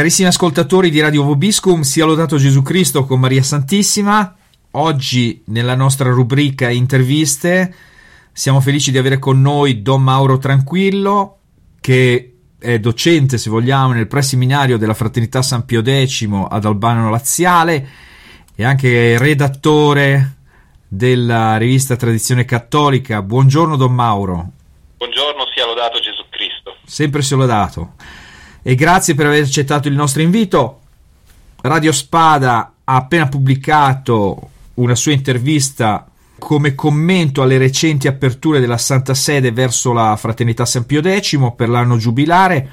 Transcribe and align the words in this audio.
Carissimi 0.00 0.28
ascoltatori 0.28 0.88
di 0.88 0.98
Radio 0.98 1.24
Vobiscum, 1.24 1.82
sia 1.82 2.06
lodato 2.06 2.38
Gesù 2.38 2.62
Cristo 2.62 3.04
con 3.04 3.20
Maria 3.20 3.42
Santissima. 3.42 4.34
Oggi 4.70 5.42
nella 5.48 5.74
nostra 5.74 6.08
rubrica 6.08 6.70
interviste 6.70 7.74
siamo 8.32 8.62
felici 8.62 8.90
di 8.90 8.96
avere 8.96 9.18
con 9.18 9.42
noi 9.42 9.82
Don 9.82 10.02
Mauro 10.02 10.38
Tranquillo, 10.38 11.40
che 11.82 12.34
è 12.58 12.78
docente, 12.78 13.36
se 13.36 13.50
vogliamo, 13.50 13.92
nel 13.92 14.06
preseminario 14.06 14.78
della 14.78 14.94
Fraternità 14.94 15.42
San 15.42 15.66
Pio 15.66 15.82
X 15.84 16.26
ad 16.48 16.64
Albano 16.64 17.10
Laziale 17.10 17.88
e 18.54 18.64
anche 18.64 19.18
redattore 19.18 20.36
della 20.88 21.58
rivista 21.58 21.96
Tradizione 21.96 22.46
Cattolica. 22.46 23.20
Buongiorno 23.20 23.76
Don 23.76 23.92
Mauro. 23.92 24.50
Buongiorno, 24.96 25.42
sia 25.54 25.66
lodato 25.66 25.98
Gesù 25.98 26.24
Cristo. 26.30 26.76
Sempre 26.86 27.20
sia 27.20 27.36
lodato. 27.36 27.92
E 28.62 28.74
grazie 28.74 29.14
per 29.14 29.26
aver 29.26 29.42
accettato 29.42 29.88
il 29.88 29.94
nostro 29.94 30.20
invito. 30.20 30.80
Radio 31.62 31.92
Spada 31.92 32.74
ha 32.84 32.94
appena 32.94 33.28
pubblicato 33.28 34.50
una 34.74 34.94
sua 34.94 35.12
intervista 35.12 36.06
come 36.38 36.74
commento 36.74 37.42
alle 37.42 37.58
recenti 37.58 38.08
aperture 38.08 38.60
della 38.60 38.78
Santa 38.78 39.14
Sede 39.14 39.52
verso 39.52 39.92
la 39.92 40.16
Fraternità 40.16 40.64
San 40.64 40.84
Pio 40.86 41.00
X 41.02 41.38
per 41.54 41.68
l'anno 41.68 41.96
giubilare. 41.96 42.68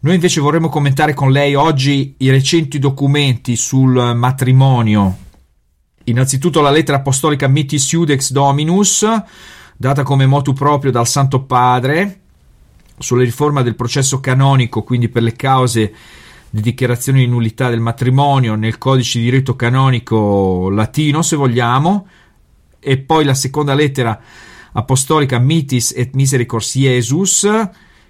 Noi 0.00 0.14
invece 0.14 0.40
vorremmo 0.40 0.68
commentare 0.68 1.14
con 1.14 1.30
lei 1.30 1.54
oggi 1.54 2.14
i 2.18 2.30
recenti 2.30 2.78
documenti 2.78 3.56
sul 3.56 4.14
matrimonio. 4.14 5.16
Innanzitutto 6.04 6.60
la 6.60 6.70
lettera 6.70 6.98
apostolica 6.98 7.48
Mittis 7.48 7.90
Iudex 7.92 8.32
Dominus, 8.32 9.06
data 9.76 10.02
come 10.02 10.26
motu 10.26 10.52
proprio 10.52 10.90
dal 10.90 11.06
Santo 11.06 11.42
Padre, 11.42 12.20
sulla 12.98 13.22
riforma 13.22 13.62
del 13.62 13.74
processo 13.74 14.20
canonico, 14.20 14.82
quindi 14.82 15.08
per 15.08 15.22
le 15.22 15.32
cause 15.32 15.94
di 16.50 16.60
dichiarazione 16.60 17.18
di 17.18 17.26
nullità 17.26 17.68
del 17.68 17.80
matrimonio 17.80 18.54
nel 18.54 18.78
codice 18.78 19.18
di 19.18 19.24
diritto 19.24 19.56
canonico 19.56 20.70
latino, 20.70 21.22
se 21.22 21.36
vogliamo, 21.36 22.06
e 22.80 22.98
poi 22.98 23.24
la 23.24 23.34
seconda 23.34 23.74
lettera 23.74 24.18
apostolica 24.72 25.38
Mitis 25.38 25.92
et 25.96 26.14
Misericors 26.14 26.74
Iesus, 26.76 27.48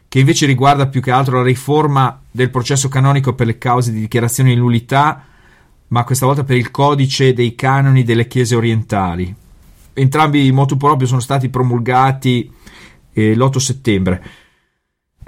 che 0.08 0.18
invece 0.18 0.46
riguarda 0.46 0.86
più 0.86 1.00
che 1.00 1.10
altro 1.10 1.38
la 1.38 1.44
riforma 1.44 2.20
del 2.30 2.50
processo 2.50 2.88
canonico 2.88 3.34
per 3.34 3.46
le 3.46 3.58
cause 3.58 3.92
di 3.92 4.00
dichiarazione 4.00 4.50
di 4.50 4.60
nullità, 4.60 5.24
ma 5.88 6.04
questa 6.04 6.26
volta 6.26 6.44
per 6.44 6.56
il 6.56 6.70
codice 6.70 7.32
dei 7.32 7.54
canoni 7.54 8.02
delle 8.02 8.26
chiese 8.26 8.54
orientali. 8.54 9.34
Entrambi 9.92 10.46
in 10.46 10.54
motu 10.54 10.76
proprio 10.76 11.08
sono 11.08 11.20
stati 11.20 11.48
promulgati 11.48 12.50
eh, 13.12 13.34
l'8 13.34 13.56
settembre. 13.56 14.24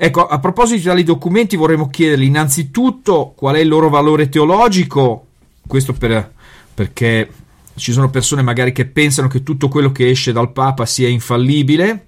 Ecco, 0.00 0.28
a 0.28 0.38
proposito 0.38 0.78
di 0.78 0.84
tali 0.84 1.02
documenti 1.02 1.56
vorremmo 1.56 1.88
chiedergli 1.88 2.22
innanzitutto 2.22 3.32
qual 3.34 3.56
è 3.56 3.58
il 3.58 3.66
loro 3.66 3.88
valore 3.88 4.28
teologico, 4.28 5.27
questo 5.66 5.92
per, 5.92 6.34
perché 6.72 7.28
ci 7.74 7.91
sono 7.91 8.08
persone 8.08 8.42
magari 8.42 8.70
che 8.70 8.86
pensano 8.86 9.26
che 9.26 9.42
tutto 9.42 9.66
quello 9.66 9.91
che 9.91 10.08
esce 10.08 10.30
dal 10.30 10.52
Papa 10.52 10.86
sia 10.86 11.08
infallibile, 11.08 12.06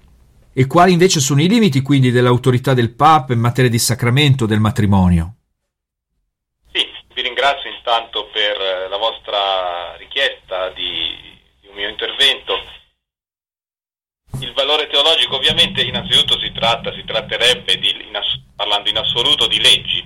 e 0.53 0.67
quali 0.67 0.93
invece 0.93 1.19
sono 1.19 1.41
i 1.41 1.49
limiti 1.49 1.81
quindi 1.81 2.11
dell'autorità 2.11 2.73
del 2.73 2.91
Papa 2.91 3.33
in 3.33 3.39
materia 3.39 3.69
di 3.69 3.79
sacramento 3.79 4.45
del 4.45 4.61
matrimonio. 4.61 5.35
Sì, 6.71 6.87
vi 7.13 7.21
ringrazio 7.21 7.69
intanto 7.69 8.29
per 8.31 8.89
la 8.89 8.97
vostra 8.97 9.97
richiesta 9.97 10.69
di, 10.69 11.11
di 11.59 11.67
un 11.67 11.75
mio 11.75 11.89
intervento. 11.89 12.53
Il 14.41 14.53
valore 14.53 14.87
teologico 14.87 15.35
ovviamente 15.35 15.83
innanzitutto 15.83 16.39
si 16.39 16.51
tratta, 16.51 16.91
si 16.93 17.03
tratterebbe 17.05 17.77
di, 17.77 18.05
in 18.07 18.15
ass- 18.15 18.39
parlando 18.55 18.89
in 18.89 18.97
assoluto 18.97 19.45
di 19.45 19.61
leggi. 19.61 20.03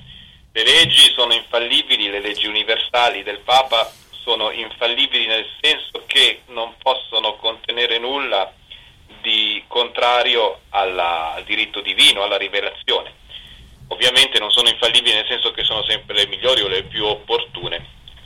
Le 0.51 0.63
leggi 0.63 1.13
sono 1.13 1.33
infallibili, 1.33 2.09
le 2.09 2.19
leggi 2.19 2.45
universali 2.45 3.23
del 3.23 3.39
Papa 3.39 3.89
sono 4.11 4.51
infallibili 4.51 5.25
nel 5.25 5.47
senso 5.61 6.03
che 6.05 6.41
non 6.47 6.75
possono 6.81 7.37
contenere 7.37 7.97
nulla 7.97 8.53
di 9.21 9.63
contrario 9.67 10.63
alla, 10.69 11.33
al 11.33 11.45
diritto 11.45 11.79
divino, 11.79 12.23
alla 12.23 12.37
rivelazione. 12.37 13.13
Ovviamente 13.87 14.37
non 14.39 14.51
sono 14.51 14.67
infallibili 14.67 15.15
nel 15.15 15.27
senso 15.29 15.51
che 15.51 15.63
sono 15.63 15.83
sempre 15.85 16.13
le 16.13 16.27
migliori 16.27 16.59
o 16.61 16.67
le 16.67 16.83
più 16.83 17.05
opportune, 17.05 17.85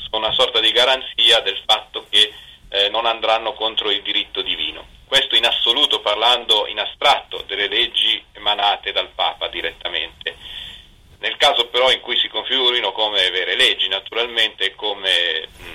sono 0.10 0.26
una 0.26 0.34
sorta 0.34 0.60
di 0.60 0.72
garanzia 0.72 1.42
del 1.42 1.62
fatto 1.68 2.08
che 2.10 2.34
eh, 2.70 2.90
non 2.90 3.06
andranno 3.06 3.54
contro 3.54 3.92
il 3.92 4.02
diritto 4.02 4.42
divino. 4.42 4.89
Questo 5.10 5.36
in 5.36 5.46
assoluto 5.48 6.02
parlando 6.02 6.68
in 6.68 6.80
astratto 6.80 7.44
delle 7.48 7.68
leggi 7.68 8.24
emanate 8.32 8.92
dal 8.92 9.10
Papa 9.10 9.48
direttamente. 9.48 10.38
Nel 11.18 11.36
caso 11.36 11.66
però 11.70 11.92
in 11.92 12.00
cui 12.00 12.16
si 12.20 12.28
configurino 12.28 12.92
come 12.92 13.28
vere 13.32 13.56
leggi, 13.56 13.88
naturalmente 13.88 14.76
come 14.76 15.48
mh, 15.48 15.66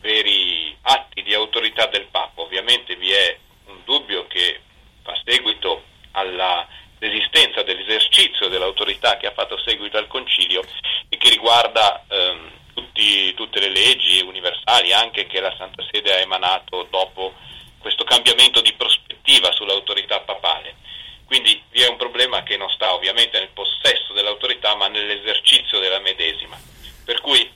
veri 0.00 0.76
atti 0.82 1.22
di 1.22 1.32
autorità 1.32 1.86
del 1.86 2.08
Papa, 2.10 2.42
ovviamente 2.42 2.96
vi 2.96 3.12
è 3.12 3.38
un 3.66 3.84
dubbio 3.84 4.26
che 4.26 4.60
fa 5.04 5.16
seguito 5.24 5.84
all'esistenza 6.10 7.62
dell'esercizio 7.62 8.48
dell'autorità 8.48 9.16
che 9.16 9.28
ha 9.28 9.32
fatto 9.32 9.60
seguito 9.64 9.96
al 9.96 10.08
concilio 10.08 10.64
e 11.08 11.16
che 11.18 11.28
riguarda 11.28 12.04
ehm, 12.08 12.50
tutti, 12.74 13.32
tutte 13.34 13.60
le 13.60 13.68
leggi 13.68 14.20
universali 14.22 14.92
anche 14.92 15.28
che 15.28 15.38
la 15.38 15.54
Santa 15.56 15.84
Sede 15.88 16.14
ha 16.14 16.18
emanato 16.18 16.88
dopo 16.90 17.46
questo 17.80 18.04
cambiamento 18.04 18.60
di 18.60 18.72
prospettiva 18.74 19.50
sull'autorità 19.52 20.20
papale. 20.20 20.76
Quindi 21.24 21.62
vi 21.70 21.82
è 21.82 21.88
un 21.88 21.96
problema 21.96 22.42
che 22.42 22.56
non 22.56 22.68
sta 22.70 22.92
ovviamente 22.92 23.38
nel 23.38 23.50
possesso 23.54 24.12
dell'autorità 24.12 24.74
ma 24.74 24.88
nell'esercizio 24.88 25.78
della 25.78 26.00
medesima. 26.00 26.60
Per 27.04 27.20
cui 27.20 27.50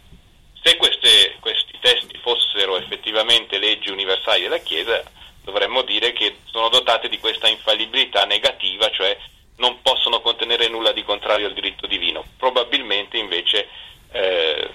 se 0.63 0.77
queste, 0.77 1.37
questi 1.41 1.79
testi 1.81 2.17
fossero 2.19 2.77
effettivamente 2.79 3.59
leggi 3.59 3.91
universali 3.91 4.43
della 4.43 4.59
Chiesa, 4.59 5.03
dovremmo 5.43 5.83
dire 5.83 6.13
che 6.13 6.39
sono 6.45 6.69
dotate 6.71 7.09
di 7.09 7.19
questa 7.19 7.49
infallibilità 7.49 8.25
negativa, 8.25 8.91
cioè 8.91 9.17
non 9.57 9.83
possono 9.83 10.21
contenere 10.21 10.69
nulla 10.69 10.93
di 10.93 11.03
contrario 11.03 11.47
al 11.47 11.53
diritto 11.53 11.87
divino. 11.87 12.25
Probabilmente 12.39 13.19
invece 13.19 13.69
eh, 14.13 14.71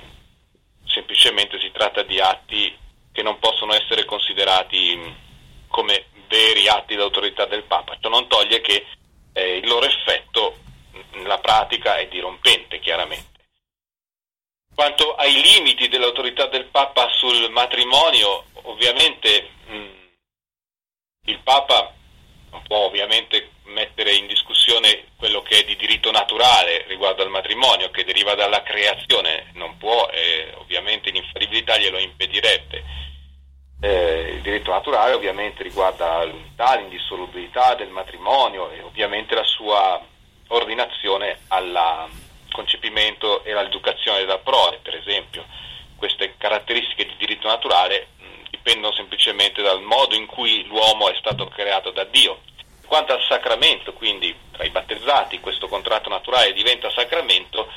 semplicemente 0.86 1.60
si 1.60 1.72
tratta 1.72 2.04
di 2.04 2.20
atti 2.20 2.78
che 3.12 3.24
non 3.24 3.40
possono 3.40 3.74
essere 3.74 4.06
considerati 4.06 5.28
come 5.68 6.06
veri 6.28 6.68
atti 6.68 6.96
d'autorità 6.96 7.46
del 7.46 7.64
Papa. 7.64 7.98
Ciò 8.00 8.10
non 8.10 8.28
toglie 8.28 8.62
che 8.62 8.86
eh, 9.34 9.58
il 9.58 9.68
loro 9.68 9.86
effetto 9.88 10.58
nella 11.14 11.40
pratica 11.40 11.98
è 11.98 12.08
dirompente, 12.08 12.80
chiaramente. 12.80 13.28
Quanto 14.74 15.16
ai 15.16 15.42
limiti 15.42 15.90
dell'autorità 15.90 16.46
del 16.46 16.66
Papa 16.66 17.10
sul 17.12 17.50
matrimonio, 17.50 18.46
ovviamente 18.64 19.50
mh, 19.66 19.88
il 21.26 21.40
Papa 21.40 21.94
non 22.52 22.64
può 22.64 22.86
ovviamente 22.86 23.52
mettere 23.66 24.14
in 24.14 24.26
discussione 24.26 25.10
quello 25.18 25.42
che 25.42 25.60
è 25.60 25.64
di 25.64 25.76
diritto 25.76 26.12
naturale 26.12 26.86
riguardo 26.88 27.22
al 27.22 27.30
matrimonio, 27.30 27.92
che 27.92 28.04
deriva 28.04 28.34
dalla 28.36 28.64
creazione, 28.64 29.52
non 29.54 29.78
può, 29.78 30.08
e 30.08 30.54
ovviamente 30.56 31.12
l'infallibilità 31.12 31.78
glielo 31.78 31.99
impedirebbe. 32.10 32.84
Eh, 33.82 34.34
il 34.36 34.42
diritto 34.42 34.72
naturale 34.72 35.14
ovviamente 35.14 35.64
riguarda 35.64 36.24
l'unità, 36.26 36.76
l'indissolubilità 36.76 37.76
del 37.76 37.90
matrimonio 37.90 38.70
e 38.72 38.82
ovviamente 38.82 39.36
la 39.36 39.46
sua 39.46 40.02
ordinazione 40.48 41.40
al 41.48 42.10
concepimento 42.52 43.44
e 43.44 43.54
all'educazione 43.54 44.20
della 44.20 44.40
prole, 44.40 44.80
per 44.82 44.96
esempio. 44.96 45.46
Queste 45.96 46.36
caratteristiche 46.38 47.06
di 47.06 47.16
diritto 47.18 47.48
naturale 47.48 48.08
mh, 48.18 48.50
dipendono 48.50 48.94
semplicemente 48.94 49.62
dal 49.62 49.82
modo 49.82 50.16
in 50.16 50.26
cui 50.26 50.66
l'uomo 50.66 51.10
è 51.10 51.16
stato 51.18 51.48
creato 51.48 51.92
da 51.92 52.04
Dio. 52.04 52.42
Quanto 52.86 53.14
al 53.14 53.24
sacramento, 53.28 53.94
quindi 53.94 54.36
tra 54.52 54.66
i 54.66 54.72
battezzati 54.72 55.40
questo 55.40 55.68
contratto 55.68 56.10
naturale 56.10 56.54
diventa 56.54 56.90
sacramento, 56.90 57.72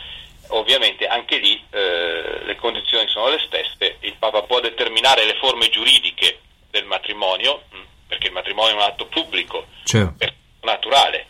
ovviamente 0.52 1.06
anche 1.06 1.38
lì 1.38 1.62
eh, 1.70 2.44
le 2.44 2.56
condizioni 2.56 3.08
sono 3.08 3.28
le 3.28 3.42
stesse, 3.46 3.96
il 4.00 4.16
Papa 4.18 4.42
può 4.42 4.60
determinare 4.60 5.24
le 5.24 5.36
forme 5.36 5.68
giuridiche 5.68 6.40
del 6.70 6.84
matrimonio, 6.84 7.64
perché 8.06 8.28
il 8.28 8.32
matrimonio 8.32 8.72
è 8.72 8.76
un 8.76 8.82
atto 8.82 9.06
pubblico, 9.06 9.66
Certo. 9.84 10.32
naturale, 10.62 11.26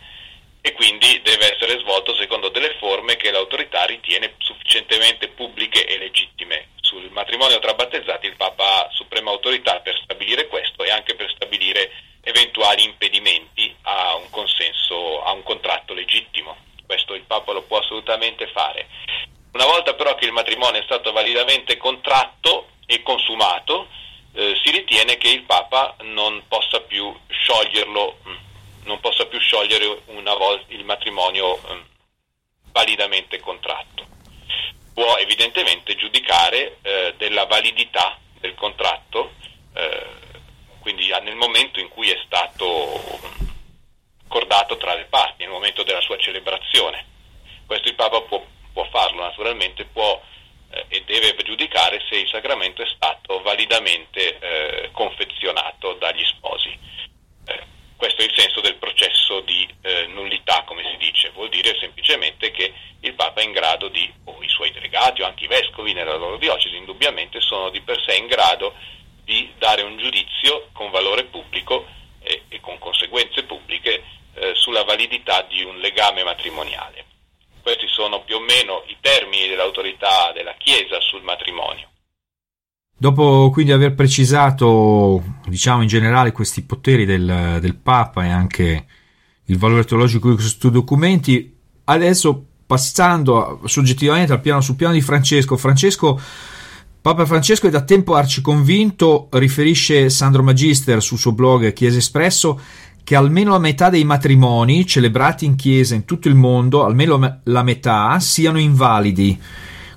e 0.61 0.71
quindi 0.73 1.21
deve 1.23 1.53
essere 1.53 1.79
svolto 1.79 2.15
secondo 2.15 2.49
delle 2.49 2.75
forme 2.79 3.17
che 3.17 3.31
l'autorità 3.31 3.83
ritiene 3.83 4.35
sufficienti 4.37 4.63
evidentemente 4.93 5.27
pubbliche 5.29 5.85
e 5.85 5.97
legittime. 5.97 6.69
Sul 6.81 7.09
matrimonio 7.11 7.59
tra 7.59 7.73
battezzati 7.73 8.27
il 8.27 8.35
Papa 8.35 8.85
ha 8.85 8.89
suprema 8.91 9.31
autorità 9.31 9.79
per 9.79 9.99
stabilire 10.03 10.47
questo 10.47 10.83
e 10.83 10.91
anche 10.91 11.15
per 11.15 11.31
stabilire 11.35 11.91
eventuali 12.21 12.83
impedimenti 12.83 13.75
a 13.83 14.15
un 14.15 14.29
consenso, 14.29 15.23
a 15.23 15.31
un 15.31 15.43
contratto 15.43 15.93
legittimo. 15.93 16.55
Questo 16.85 17.13
il 17.15 17.23
Papa 17.23 17.51
lo 17.53 17.63
può 17.63 17.79
assolutamente 17.79 18.47
fare. 18.47 18.87
Una 19.53 19.65
volta 19.65 19.93
però 19.93 20.15
che 20.15 20.25
il 20.25 20.31
matrimonio 20.31 20.81
è 20.81 20.83
stato 20.83 21.11
validamente 21.11 21.77
contratto 21.77 22.69
e 22.87 23.03
consumato, 23.03 23.87
eh, 24.33 24.59
si 24.63 24.71
ritiene 24.71 25.17
che 25.17 25.29
il 25.29 25.43
Papa 25.43 25.95
non 26.01 26.43
possa 26.47 26.81
più 26.81 27.15
scioglierlo, 27.27 28.17
mm, 28.27 28.35
non 28.85 28.99
possa 28.99 29.25
più 29.25 29.39
sciogliere 29.39 30.01
volta 30.05 30.73
il 30.73 30.83
matrimonio 30.83 31.57
eh, 31.57 31.83
validamente 32.71 33.39
contratto. 33.39 34.07
Può 34.91 35.17
evidentemente 35.17 35.95
giudicare 35.95 36.77
eh, 36.81 37.13
della 37.17 37.45
validità 37.45 38.17
del 38.39 38.55
contratto, 38.55 39.33
eh, 39.75 40.05
quindi 40.79 41.09
nel 41.21 41.35
momento 41.35 41.79
in 41.79 41.89
cui 41.89 42.09
è 42.09 42.19
stato 42.25 43.19
accordato 44.25 44.77
tra 44.77 44.95
le 44.95 45.05
parti, 45.05 45.43
nel 45.43 45.51
momento 45.51 45.83
della 45.83 46.01
sua 46.01 46.17
celebrazione. 46.17 47.05
Questo 47.67 47.87
il 47.87 47.95
Papa 47.95 48.19
può, 48.21 48.43
può 48.73 48.85
farlo 48.89 49.21
naturalmente, 49.21 49.85
può 49.85 50.21
eh, 50.73 50.85
e 50.89 51.03
deve 51.05 51.35
giudicare 51.43 52.01
se 52.09 52.17
il 52.17 52.27
sacramento 52.27 52.81
è 52.81 52.87
stato 52.87 53.41
validamente 53.41 54.39
eh, 54.39 54.89
confezionato 54.91 55.93
dagli 55.93 56.23
sposi. 56.25 56.77
Eh, 57.45 57.61
questo 57.95 58.21
è 58.21 58.25
il 58.25 58.33
senso 58.35 58.59
del 58.59 58.75
processo 58.75 59.41
di 59.41 59.67
eh, 59.81 60.07
nullità, 60.07 60.63
come 60.65 60.83
si 60.89 60.97
dice, 60.97 61.29
vuol 61.29 61.49
dire 61.49 61.77
semplicemente 61.79 62.51
che 62.51 62.73
il 63.01 63.13
Papa 63.13 63.41
è 63.41 63.43
in 63.43 63.51
grado 63.51 63.87
di, 63.87 64.11
o 64.25 64.41
i 64.41 64.49
suoi 64.49 64.71
delegati 64.71 65.21
o 65.21 65.25
anche 65.25 65.45
i 65.45 65.47
vescovi 65.47 65.93
nella 65.93 66.15
loro 66.15 66.37
diocesi, 66.37 66.75
indubbiamente 66.75 67.39
sono 67.39 67.69
di 67.69 67.81
per 67.81 68.01
sé 68.01 68.15
in 68.15 68.27
grado 68.27 68.73
di 69.23 69.53
dare 69.57 69.83
un 69.83 69.97
giudizio 69.97 70.69
con 70.73 70.89
valore 70.89 71.25
pubblico 71.25 71.85
e, 72.21 72.43
e 72.49 72.59
con 72.59 72.77
conseguenze 72.79 73.43
pubbliche 73.43 74.03
eh, 74.35 74.55
sulla 74.55 74.83
validità 74.83 75.41
di 75.43 75.63
un 75.63 75.77
legame 75.77 76.23
matrimoniale. 76.23 77.02
Questi 77.63 77.87
sono 77.87 78.23
più 78.25 78.35
o 78.35 78.39
meno 78.41 78.83
i 78.87 78.97
termini 78.99 79.47
dell'autorità 79.47 80.33
della 80.33 80.53
Chiesa 80.57 80.99
sul 80.99 81.23
matrimonio. 81.23 81.87
Dopo 82.95 83.49
quindi 83.51 83.71
aver 83.71 83.95
precisato, 83.95 85.23
diciamo 85.47 85.81
in 85.81 85.87
generale, 85.87 86.33
questi 86.33 86.61
poteri 86.63 87.05
del, 87.05 87.57
del 87.61 87.75
Papa 87.75 88.25
e 88.25 88.29
anche 88.29 88.85
il 89.45 89.57
valore 89.57 89.85
teologico 89.85 90.29
di 90.29 90.35
questi 90.35 90.69
documenti, 90.69 91.57
adesso 91.85 92.45
passando 92.65 93.61
soggettivamente 93.65 94.33
al 94.33 94.41
piano, 94.41 94.61
sul 94.61 94.75
piano 94.75 94.93
di 94.93 95.01
Francesco, 95.01 95.57
Francesco 95.57 96.19
Papa 97.03 97.25
Francesco 97.25 97.67
è 97.67 97.69
da 97.69 97.81
tempo 97.81 98.15
arciconvinto, 98.15 99.27
riferisce 99.31 100.09
Sandro 100.09 100.41
Magister 100.41 101.01
sul 101.01 101.17
suo 101.17 101.33
blog 101.33 101.73
Chiesa 101.73 101.97
Espresso, 101.97 102.57
che 103.03 103.15
almeno 103.15 103.51
la 103.51 103.59
metà 103.59 103.89
dei 103.89 104.03
matrimoni 104.03 104.85
celebrati 104.85 105.45
in 105.45 105.55
chiesa 105.55 105.95
in 105.95 106.05
tutto 106.05 106.27
il 106.27 106.35
mondo, 106.35 106.85
almeno 106.85 107.39
la 107.43 107.63
metà, 107.63 108.19
siano 108.19 108.59
invalidi. 108.59 109.39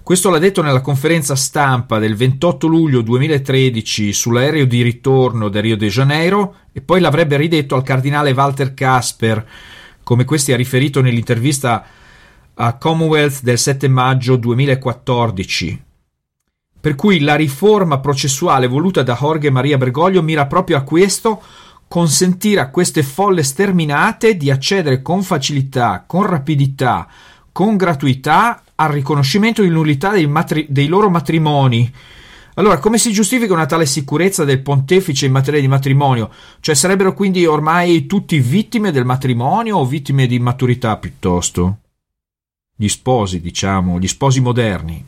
Questo 0.03 0.31
l'ha 0.31 0.38
detto 0.38 0.62
nella 0.62 0.81
conferenza 0.81 1.35
stampa 1.35 1.99
del 1.99 2.14
28 2.14 2.67
luglio 2.69 3.00
2013 3.00 4.12
sull'aereo 4.12 4.64
di 4.64 4.82
ritorno 4.82 5.49
da 5.49 5.61
Rio 5.61 5.76
de 5.76 5.88
Janeiro 5.88 6.55
e 6.73 6.81
poi 6.81 7.00
l'avrebbe 7.00 7.37
ridetto 7.37 7.75
al 7.75 7.82
cardinale 7.82 8.31
Walter 8.31 8.73
Casper, 8.73 9.44
come 10.05 10.25
questi 10.25 10.53
ha 10.53 10.56
riferito 10.56 11.00
nell'intervista 11.00 11.85
a 12.55 12.76
Commonwealth 12.76 13.43
del 13.43 13.58
7 13.58 13.88
maggio 13.88 14.37
2014. 14.37 15.82
Per 16.81 16.94
cui 16.94 17.19
la 17.19 17.35
riforma 17.35 17.99
processuale 17.99 18.69
voluta 18.69 19.03
da 19.03 19.17
Jorge 19.20 19.50
Maria 19.50 19.76
Bergoglio 19.76 20.23
mira 20.23 20.47
proprio 20.47 20.76
a 20.76 20.82
questo, 20.82 21.43
consentire 21.88 22.61
a 22.61 22.71
queste 22.71 23.03
folle 23.03 23.43
sterminate 23.43 24.37
di 24.37 24.50
accedere 24.50 25.03
con 25.03 25.23
facilità, 25.23 26.05
con 26.06 26.27
rapidità, 26.27 27.09
con 27.53 27.77
gratuità 27.77 28.62
al 28.75 28.91
riconoscimento 28.91 29.62
di 29.62 29.69
nullità 29.69 30.11
dei, 30.11 30.27
matri- 30.27 30.67
dei 30.69 30.87
loro 30.88 31.09
matrimoni. 31.09 31.93
Allora, 32.55 32.79
come 32.79 32.97
si 32.97 33.12
giustifica 33.12 33.53
una 33.53 33.67
tale 33.67 33.85
sicurezza 33.85 34.44
del 34.44 34.62
pontefice 34.62 35.27
in 35.27 35.33
materia 35.33 35.61
di 35.61 35.69
matrimonio? 35.69 36.31
Cioè, 36.61 36.75
sarebbero 36.75 37.12
quindi 37.12 37.44
ormai 37.44 38.06
tutti 38.06 38.39
vittime 38.41 38.91
del 38.91 39.05
matrimonio 39.05 39.77
o 39.77 39.87
vittime 39.87 40.27
di 40.27 40.37
immaturità 40.37 40.97
piuttosto? 40.97 41.79
Gli 42.75 42.89
sposi, 42.89 43.41
diciamo, 43.41 43.99
gli 43.99 44.09
sposi 44.09 44.41
moderni. 44.41 45.05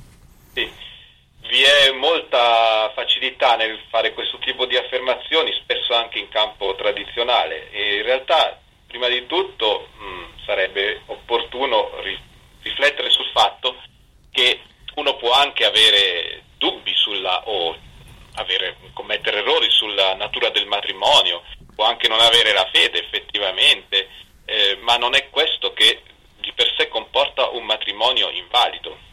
Vi 1.49 1.62
è 1.62 1.93
molta 1.93 2.93
facilità 2.95 3.56
nel 3.56 3.81
fare 3.89 4.12
questo 4.12 4.37
tipo 4.37 4.67
di 4.67 4.77
affermazioni, 4.77 5.50
spesso 5.55 5.95
anche 5.95 6.19
in 6.19 6.29
campo 6.29 6.75
tradizionale. 6.75 7.71
E 7.71 7.97
in 7.97 8.03
realtà 8.03 8.61
prima 8.87 9.09
di 9.09 9.25
tutto 9.25 9.89
mh, 9.97 10.45
sarebbe 10.45 11.00
opportuno 11.06 11.91
ri- 12.03 12.21
riflettere 12.61 13.09
sul 13.09 13.31
fatto 13.33 13.81
che 14.31 14.61
uno 14.97 15.17
può 15.17 15.33
anche 15.33 15.65
avere 15.65 16.43
dubbi 16.59 16.93
sulla 16.95 17.49
o 17.49 17.75
avere, 18.35 18.77
commettere 18.93 19.39
errori 19.39 19.71
sulla 19.71 20.15
natura 20.17 20.50
del 20.50 20.67
matrimonio, 20.67 21.45
può 21.75 21.87
anche 21.87 22.09
non 22.09 22.21
avere 22.21 22.53
la 22.53 22.69
fede 22.71 22.99
effettivamente, 22.99 24.06
eh, 24.45 24.77
ma 24.83 24.99
non 24.99 25.15
è 25.15 25.31
questo 25.31 25.73
che 25.73 26.03
di 26.41 26.53
per 26.53 26.71
sé 26.77 26.89
comporta 26.89 27.49
un 27.49 27.65
matrimonio 27.65 28.29
invalido 28.29 29.08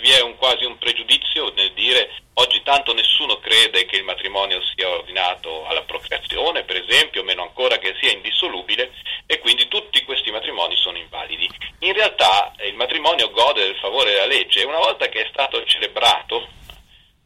vi 0.00 0.10
è 0.10 0.20
un, 0.20 0.36
quasi 0.36 0.64
un 0.64 0.78
pregiudizio 0.78 1.52
nel 1.54 1.72
dire 1.72 2.10
oggi 2.34 2.62
tanto 2.62 2.92
nessuno 2.92 3.38
crede 3.38 3.86
che 3.86 3.96
il 3.96 4.04
matrimonio 4.04 4.60
sia 4.74 4.88
ordinato 4.88 5.66
alla 5.66 5.82
procreazione, 5.82 6.64
per 6.64 6.76
esempio, 6.76 7.22
meno 7.22 7.42
ancora 7.42 7.78
che 7.78 7.94
sia 8.00 8.12
indissolubile, 8.12 8.92
e 9.26 9.38
quindi 9.38 9.68
tutti 9.68 10.04
questi 10.04 10.30
matrimoni 10.30 10.76
sono 10.76 10.98
invalidi. 10.98 11.48
In 11.80 11.92
realtà 11.92 12.52
eh, 12.56 12.68
il 12.68 12.74
matrimonio 12.74 13.30
gode 13.30 13.62
del 13.62 13.76
favore 13.76 14.12
della 14.12 14.26
legge 14.26 14.60
e 14.60 14.66
una 14.66 14.78
volta 14.78 15.08
che 15.08 15.24
è 15.24 15.28
stato 15.30 15.64
celebrato 15.64 16.48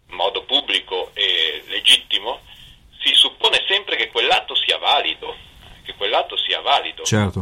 in 0.09 0.15
modo 0.17 0.45
pubblico 0.45 1.11
e 1.15 1.62
legittimo, 1.69 2.41
si 3.01 3.15
suppone 3.15 3.65
sempre 3.67 3.97
che 3.97 4.09
quell'atto 4.09 4.55
sia 4.55 4.79
valido, 4.79 5.37
che 5.85 5.95
quell'atto 5.95 6.37
sia 6.37 6.61
valido. 6.61 7.05
Certo. 7.05 7.41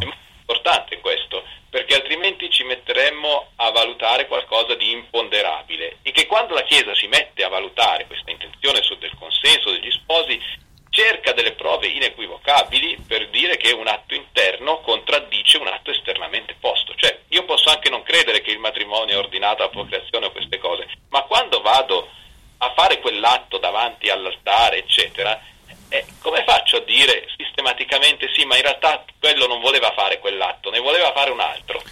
Importante 0.51 0.99
questo 1.01 1.45
perché 1.69 1.95
altrimenti 1.95 2.49
ci 2.49 2.65
metteremmo 2.65 3.51
a 3.57 3.71
valutare 3.71 4.27
qualcosa 4.27 4.75
di 4.77 4.93
imponderabile 4.93 5.99
e 6.01 6.11
che 6.11 6.25
quando 6.25 6.55
la 6.55 6.63
Chiesa 6.63 6.95
si 6.95 7.07
mette 7.07 7.45
a 7.45 7.51
valutare 7.51 8.07
questa 8.07 8.31
intenzione 8.31 8.81
del 8.99 9.13
consenso 9.19 9.71
degli 9.71 9.91
sposi 9.91 10.41
cerca 10.89 11.33
delle 11.33 11.53
prove 11.53 11.89
inequivocabili 11.89 13.05
per 13.07 13.29
dire 13.29 13.59
che 13.59 13.73
un 13.73 13.89
atto 13.89 14.15
interno 14.15 14.81
contraddice 14.81 15.59
un 15.59 15.67
atto 15.67 15.91
esternamente 15.91 16.57
posto. 16.59 16.95
Cioè, 16.95 17.25
io 17.29 17.45
posso 17.45 17.69
anche 17.69 17.91
non 17.91 18.03
credere 18.03 18.41
che 18.41 18.51
il 18.51 18.59
matrimonio 18.59 19.17
è 19.17 19.19
ordinato 19.19 19.63
a 19.63 19.69
procreazione 19.69 20.27
o 20.27 20.33
queste 20.33 20.57
cose, 20.57 20.89
ma 21.11 21.25
quando 21.25 21.61
vado 21.61 22.09
a 22.57 22.73
fare 22.75 23.01
quell'atto 23.01 23.59
davanti 23.59 24.09
all'altare, 24.09 24.79
eccetera, 24.79 25.39
eh, 25.91 26.05
come 26.21 26.45
faccio 26.45 26.79
a 26.79 26.81
dire 26.81 27.29
sistematicamente 27.37 28.31
sì, 28.35 28.45
ma 28.45 28.57
in 28.57 28.63
realtà 28.63 29.05
quello 29.21 29.47
non 29.47 29.61
voleva 29.61 29.93
fare 29.97 30.19
quell'atto, 30.19 30.71
ne 30.71 30.79
voleva 30.81 31.13
fare 31.13 31.31
un 31.31 31.41
altro? 31.41 31.83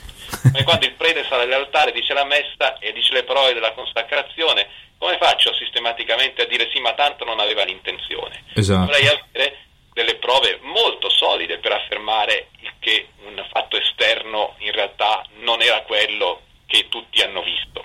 Come 0.43 0.65
quando 0.65 0.87
il 0.87 0.95
prete 0.95 1.25
sale 1.29 1.43
all'altare, 1.43 1.93
dice 1.93 2.15
la 2.15 2.25
messa 2.25 2.79
e 2.79 2.93
dice 2.93 3.13
le 3.13 3.25
parole 3.25 3.53
della 3.53 3.73
consacrazione, 3.73 4.69
come 4.99 5.19
faccio 5.19 5.55
sistematicamente 5.55 6.43
a 6.43 6.47
dire 6.47 6.69
sì, 6.73 6.81
ma 6.81 6.95
tanto 6.95 7.25
non 7.25 7.39
aveva 7.39 7.65
l'intenzione? 7.65 8.45
Esatto. 8.55 8.87
Dovrei 8.87 9.07
avere 9.07 9.59
delle 9.93 10.17
prove 10.17 10.59
molto 10.63 11.09
solide 11.09 11.59
per 11.59 11.73
affermare 11.73 12.49
che 12.81 13.09
un 13.25 13.45
fatto 13.51 13.79
esterno 13.79 14.55
in 14.59 14.73
realtà 14.73 15.25
non 15.39 15.63
era 15.63 15.83
quello 15.83 16.43
che 16.67 16.89
tutti 16.89 17.23
hanno 17.23 17.43
visto. 17.43 17.85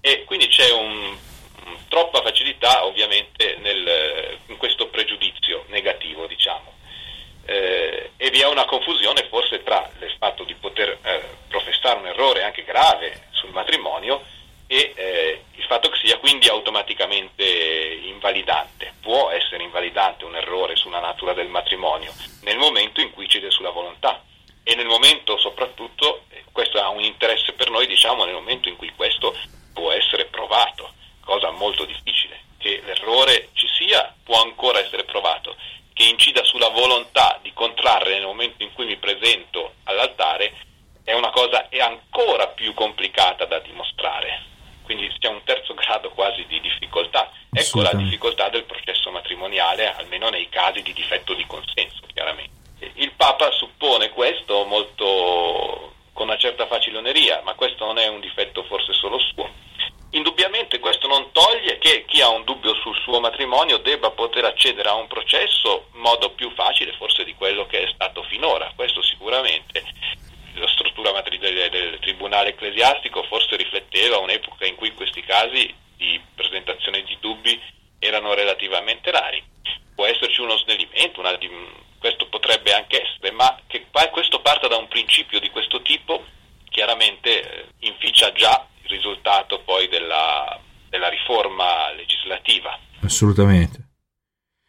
E 0.00 0.24
quindi 0.24 0.48
c'è 0.48 0.70
un 0.70 1.16
troppa 1.88 2.22
facilità 2.22 2.84
ovviamente 2.84 3.56
nel, 3.60 4.38
in 4.46 4.56
questo 4.56 4.88
pregiudizio 4.88 5.64
negativo, 5.68 6.26
diciamo. 6.26 6.78
Eh, 7.50 8.12
e 8.16 8.30
vi 8.30 8.42
è 8.42 8.46
una 8.46 8.64
confusione 8.64 9.26
forse 9.28 9.64
tra 9.64 9.90
il 9.98 10.14
fatto 10.20 10.44
di 10.44 10.54
poter 10.54 10.96
eh, 11.02 11.36
professare 11.48 11.98
un 11.98 12.06
errore 12.06 12.44
anche 12.44 12.62
grave 12.62 13.26
sul 13.32 13.50
matrimonio 13.50 14.22
e 14.68 14.92
eh, 14.94 15.42
il 15.56 15.64
fatto 15.64 15.88
che 15.88 15.98
sia 16.00 16.18
quindi 16.18 16.46
automaticamente 16.46 17.42
invalidante. 18.04 18.94
Può 19.00 19.30
essere 19.30 19.64
invalidante 19.64 20.24
un 20.24 20.36
errore 20.36 20.76
sulla 20.76 21.00
natura 21.00 21.32
del 21.32 21.48
matrimonio 21.48 22.14
nel 22.42 22.56
momento 22.56 23.00
in 23.00 23.10
cui 23.10 23.28
cede 23.28 23.50
sulla 23.50 23.70
volontà 23.70 24.22
e 24.62 24.76
nel 24.76 24.86
momento 24.86 25.36
soprattutto, 25.36 26.26
eh, 26.28 26.44
questo 26.52 26.80
ha 26.80 26.88
un 26.88 27.02
interesse 27.02 27.52
per 27.54 27.68
noi, 27.68 27.88
diciamo 27.88 28.24
nel 28.24 28.34
momento 28.34 28.68
in 28.68 28.76
cui 28.76 28.92
questo 28.94 29.36
può 29.74 29.90
essere 29.90 30.26
provato 30.26 30.92
cosa 31.24 31.50
molto 31.50 31.84
difficile, 31.84 32.42
che 32.58 32.80
l'errore 32.84 33.48
ci 33.54 33.66
sia 33.76 34.14
può 34.22 34.40
ancora 34.40 34.78
essere 34.78 35.02
provato, 35.02 35.56
che 36.00 36.08
incida 36.08 36.42
sulla 36.44 36.70
volontà 36.70 37.38
di 37.42 37.52
contrarre 37.52 38.14
nel 38.14 38.24
momento 38.24 38.62
in 38.62 38.72
cui 38.72 38.86
mi 38.86 38.96
presento 38.96 39.74
all'altare 39.84 40.50
è 41.04 41.12
una 41.12 41.28
cosa 41.28 41.68
è 41.68 41.78
ancora 41.78 42.46
più 42.46 42.72
complicata 42.72 43.44
da 43.44 43.58
dimostrare. 43.58 44.44
Quindi 44.82 45.12
Ecco 47.70 47.82
la 47.82 47.94
difficoltà 47.94 48.48
del 48.48 48.64
processo 48.64 49.10
matrimoniale, 49.12 49.94
almeno 49.94 50.28
nei 50.28 50.48
casi 50.48 50.82
di 50.82 50.92
difetto 50.92 51.34
di 51.34 51.46
consenso, 51.46 52.00
chiaramente. 52.12 52.58
Il 52.94 53.12
Papa 53.12 53.50
suppone 53.52 54.10
questo 54.10 54.64
molto 54.64 55.94
con 56.12 56.26
una 56.26 56.36
certa 56.36 56.66
faciloneria, 56.66 57.42
ma 57.44 57.54
questo 57.54 57.84
non 57.84 57.98
è 57.98 58.08
un 58.08 58.20
difetto 58.20 58.64
forse 58.64 58.92
solo 58.92 59.18
suo. 59.18 59.48
Indubbiamente 60.10 60.80
questo 60.80 61.06
non 61.06 61.30
toglie 61.30 61.78
che 61.78 62.04
chi 62.06 62.20
ha 62.20 62.28
un 62.28 62.42
dubbio 62.42 62.74
sul 62.74 62.96
suo 62.96 63.20
matrimonio 63.20 63.78
debba 63.78 64.10
poter 64.10 64.44
accedere 64.44 64.88
a 64.88 64.94
un 64.94 65.06
processo 65.06 65.86
in 65.94 66.00
modo 66.00 66.30
più 66.30 66.50
facile 66.50 66.92
forse 66.94 67.22
di 67.22 67.34
quello 67.34 67.64
che 67.66 67.84
è 67.84 67.90
stato 67.94 68.24
finora, 68.24 68.72
questo 68.74 69.02
sicuramente. 69.02 69.84
La 70.54 70.66
struttura 70.66 71.12
del, 71.12 71.70
del 71.70 71.98
tribunale 72.00 72.50
ecclesiastico 72.50 73.22
forse 73.22 73.56
rifletteva 73.56 74.18
un'epoca 74.18 74.66
in 74.66 74.74
cui 74.74 74.92
questi 74.92 75.22
casi 75.22 75.72
presentazione 76.50 77.02
di 77.02 77.16
dubbi 77.20 77.58
erano 77.98 78.34
relativamente 78.34 79.10
rari. 79.10 79.42
Può 79.94 80.06
esserci 80.06 80.40
uno 80.40 80.56
snellimento, 80.58 81.20
una, 81.20 81.38
questo 81.98 82.26
potrebbe 82.28 82.72
anche 82.72 83.02
essere, 83.02 83.30
ma 83.30 83.56
che 83.66 83.86
questo 84.10 84.40
parta 84.40 84.66
da 84.66 84.76
un 84.76 84.88
principio 84.88 85.38
di 85.38 85.48
questo 85.50 85.80
tipo 85.82 86.24
chiaramente 86.68 87.42
eh, 87.42 87.66
inficia 87.80 88.32
già 88.32 88.66
il 88.82 88.88
risultato 88.88 89.60
poi 89.60 89.88
della, 89.88 90.58
della 90.88 91.08
riforma 91.08 91.92
legislativa. 91.92 92.78
Assolutamente. 93.02 93.88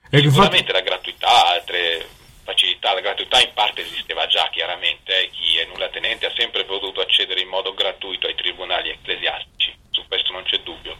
E 0.09 0.19
Sicuramente 0.19 0.73
la 0.73 0.81
gratuità, 0.81 1.47
altre 1.47 2.05
facilità, 2.43 2.93
la 2.93 2.99
gratuità 2.99 3.39
in 3.41 3.53
parte 3.53 3.81
esisteva 3.81 4.27
già 4.27 4.49
chiaramente, 4.51 5.23
eh, 5.23 5.29
chi 5.29 5.57
è 5.57 5.65
nulla 5.65 5.87
tenente 5.89 6.25
ha 6.25 6.33
sempre 6.35 6.65
potuto 6.65 6.99
accedere 6.99 7.39
in 7.39 7.47
modo 7.47 7.73
gratuito 7.73 8.27
ai 8.27 8.35
tribunali 8.35 8.89
ecclesiastici, 8.89 9.73
su 9.91 10.05
questo 10.07 10.33
non 10.33 10.43
c'è 10.43 10.59
dubbio. 10.59 10.97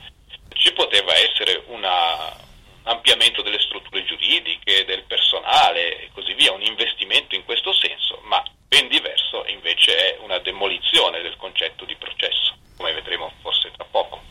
Ci 0.62 0.72
poteva 0.74 1.10
essere 1.18 1.64
una, 1.74 2.38
ampliamento 2.84 3.42
delle 3.42 3.60
strutture 3.60 4.06
giuridiche, 4.06 4.86
del 4.86 5.04
personale 5.08 6.06
e 6.06 6.10
così 6.14 6.34
via, 6.34 6.54
un 6.54 6.62
investimento 6.62 7.36
in 7.36 7.44
questo 7.46 7.74
senso, 7.74 8.22
ma 8.30 8.42
ben 8.68 8.88
diverso 8.88 9.46
invece 9.48 9.92
è 9.98 10.18
una 10.24 10.40
demolizione 10.40 11.22
del 11.22 11.36
concetto 11.38 11.86
di 11.86 11.96
processo, 11.98 12.56
come 12.78 12.94
vedremo 12.94 13.32
forse 13.42 13.72
tra 13.76 13.86
poco. 13.90 14.22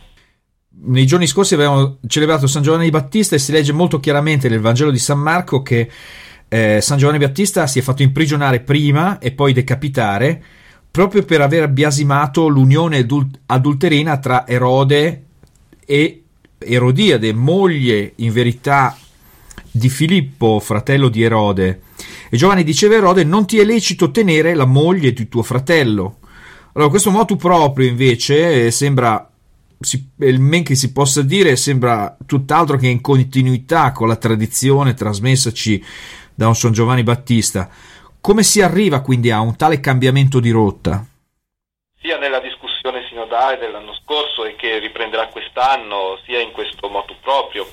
Nei 0.83 1.07
giorni 1.07 1.27
scorsi 1.27 1.55
abbiamo 1.55 1.99
celebrato 2.09 2.47
San 2.47 2.63
Giovanni 2.63 2.91
Battista 2.91 3.35
e 3.35 3.39
si 3.39 3.53
legge 3.53 3.73
molto 3.73 4.01
chiaramente 4.01 4.49
nel 4.49 4.61
Vangelo 4.61 4.91
di 4.91 4.99
San 4.99 5.19
Marco 5.19 5.63
che 5.63 5.91
eh, 6.49 6.81
San 6.81 6.99
Giovanni 6.99 7.19
Battista 7.19 7.67
si 7.67 7.79
è 7.79 7.83
fatto 7.83 8.03
imprigionare 8.03 8.61
prima 8.61 9.19
e 9.19 9.33
poi 9.33 9.53
decapitare 9.53 10.43
proprio 10.91 11.25
per 11.25 11.41
aver 11.41 11.69
biasimato 11.69 12.49
l'unione 12.49 12.99
adult- 12.99 13.41
adulterina 13.47 14.19
tra 14.19 14.47
Erode 14.47 15.25
e 15.85 16.20
Erodiade, 16.63 17.33
moglie 17.33 18.13
in 18.17 18.33
verità 18.33 18.97
di 19.71 19.89
Filippo, 19.89 20.61
fratello 20.61 21.09
di 21.09 21.23
Erode. 21.23 21.83
E 22.29 22.37
Giovanni 22.37 22.65
diceva 22.65 22.95
a 22.95 22.99
Erode: 22.99 23.25
Non 23.25 23.47
ti 23.47 23.59
è 23.59 23.65
lecito 23.65 24.11
tenere 24.11 24.55
la 24.55 24.67
moglie 24.67 25.13
di 25.13 25.29
tuo 25.29 25.43
fratello. 25.43 26.19
Allora, 26.75 26.91
questo 26.91 27.11
motu 27.11 27.37
proprio 27.37 27.89
invece 27.89 28.67
eh, 28.67 28.71
sembra. 28.71 29.29
il 30.19 30.41
men 30.41 30.63
che 30.63 30.75
si 30.75 30.93
possa 30.93 31.23
dire 31.23 31.57
sembra 31.57 32.17
tutt'altro 32.27 32.77
che 32.77 32.89
in 32.89 33.01
continuità 33.01 33.93
con 33.93 34.09
la 34.09 34.17
tradizione 34.17 34.95
trasmessaci 34.95 35.83
da 36.35 36.49
un 36.49 36.55
San 36.55 36.73
Giovanni 36.73 37.03
Battista. 37.03 37.69
Come 38.21 38.43
si 38.43 38.61
arriva 38.61 39.01
quindi 39.01 39.31
a 39.31 39.41
un 39.41 39.57
tale 39.57 39.81
cambiamento 39.81 40.41
di 40.41 40.51
rotta? 40.51 41.05
Sia 42.01 42.19
nella 42.19 42.41
sinodale 43.41 43.59
dell'anno 43.59 43.95
scorso 43.95 44.45
e 44.45 44.55
che 44.55 44.79
riprenderà 44.79 45.29
quest'anno, 45.29 46.19
sia 46.25 46.41
in 46.41 46.53
questo 46.53 46.89
motu 46.89 47.19
proprio, 47.21 47.67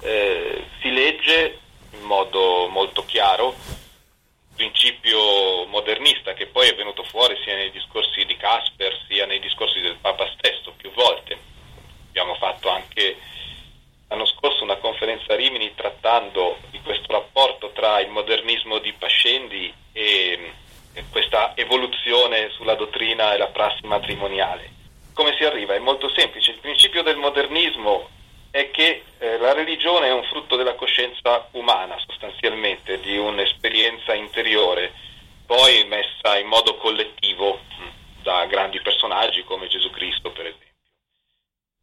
eh, 0.00 0.64
si 0.80 0.90
legge 0.90 1.58
in 1.92 2.00
modo 2.00 2.68
molto 2.68 3.04
chiaro 3.04 3.54
il 3.54 4.56
principio 4.56 5.66
modernista 5.66 6.32
che 6.32 6.46
poi 6.46 6.68
è 6.68 6.74
venuto 6.74 7.02
fuori 7.04 7.36
sia 7.44 7.54
nei 7.54 7.70
discorsi 7.70 8.24
di 8.24 8.36
Casper 8.36 8.92
sia 9.08 9.26
nei 9.26 9.40
discorsi 9.40 9.80
del 9.80 9.96
Papa 10.00 10.26
stesso 10.38 10.72
più 10.76 10.90
volte. 10.92 11.38
Abbiamo 12.08 12.34
fatto 12.36 12.70
anche 12.70 13.16
l'anno 14.08 14.26
scorso 14.26 14.62
una 14.62 14.76
conferenza 14.76 15.32
a 15.32 15.36
Rimini 15.36 15.74
trattando 15.74 16.58
di 16.70 16.80
questo 16.80 17.12
rapporto 17.12 17.70
tra 17.72 18.00
il 18.00 18.08
modernismo 18.08 18.78
di 18.78 18.92
Pascendi 18.92 19.72
e 19.92 20.54
questa 21.10 21.56
evoluzione 21.56 22.50
sulla 22.50 22.74
dottrina 22.74 23.34
e 23.34 23.38
la 23.38 23.48
prassi 23.48 23.86
matrimoniale. 23.86 24.80
Come 25.14 25.34
si 25.36 25.44
arriva? 25.44 25.74
È 25.74 25.78
molto 25.78 26.10
semplice. 26.14 26.52
Il 26.52 26.58
principio 26.58 27.02
del 27.02 27.16
modernismo 27.16 28.08
è 28.50 28.70
che 28.70 29.04
eh, 29.18 29.38
la 29.38 29.52
religione 29.52 30.08
è 30.08 30.12
un 30.12 30.24
frutto 30.24 30.56
della 30.56 30.74
coscienza 30.74 31.48
umana, 31.52 31.98
sostanzialmente, 32.06 33.00
di 33.00 33.16
un'esperienza 33.16 34.14
interiore, 34.14 34.92
poi 35.46 35.84
messa 35.84 36.38
in 36.38 36.46
modo 36.46 36.76
collettivo 36.76 37.60
mm, 37.60 37.88
da 38.22 38.46
grandi 38.46 38.80
personaggi 38.80 39.42
come 39.44 39.68
Gesù 39.68 39.90
Cristo, 39.90 40.30
per 40.30 40.46
esempio. 40.46 40.70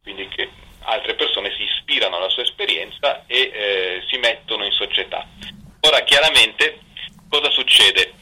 Quindi 0.02 0.28
che 0.28 0.48
altre 0.82 1.14
persone 1.14 1.52
si 1.54 1.62
ispirano 1.62 2.16
alla 2.16 2.30
sua 2.30 2.42
esperienza 2.42 3.24
e 3.26 3.50
eh, 3.52 4.04
si 4.08 4.16
mettono 4.18 4.64
in 4.64 4.72
società. 4.72 5.26
Ora, 5.80 6.00
chiaramente, 6.02 6.80
cosa 7.28 7.50
succede? 7.50 8.14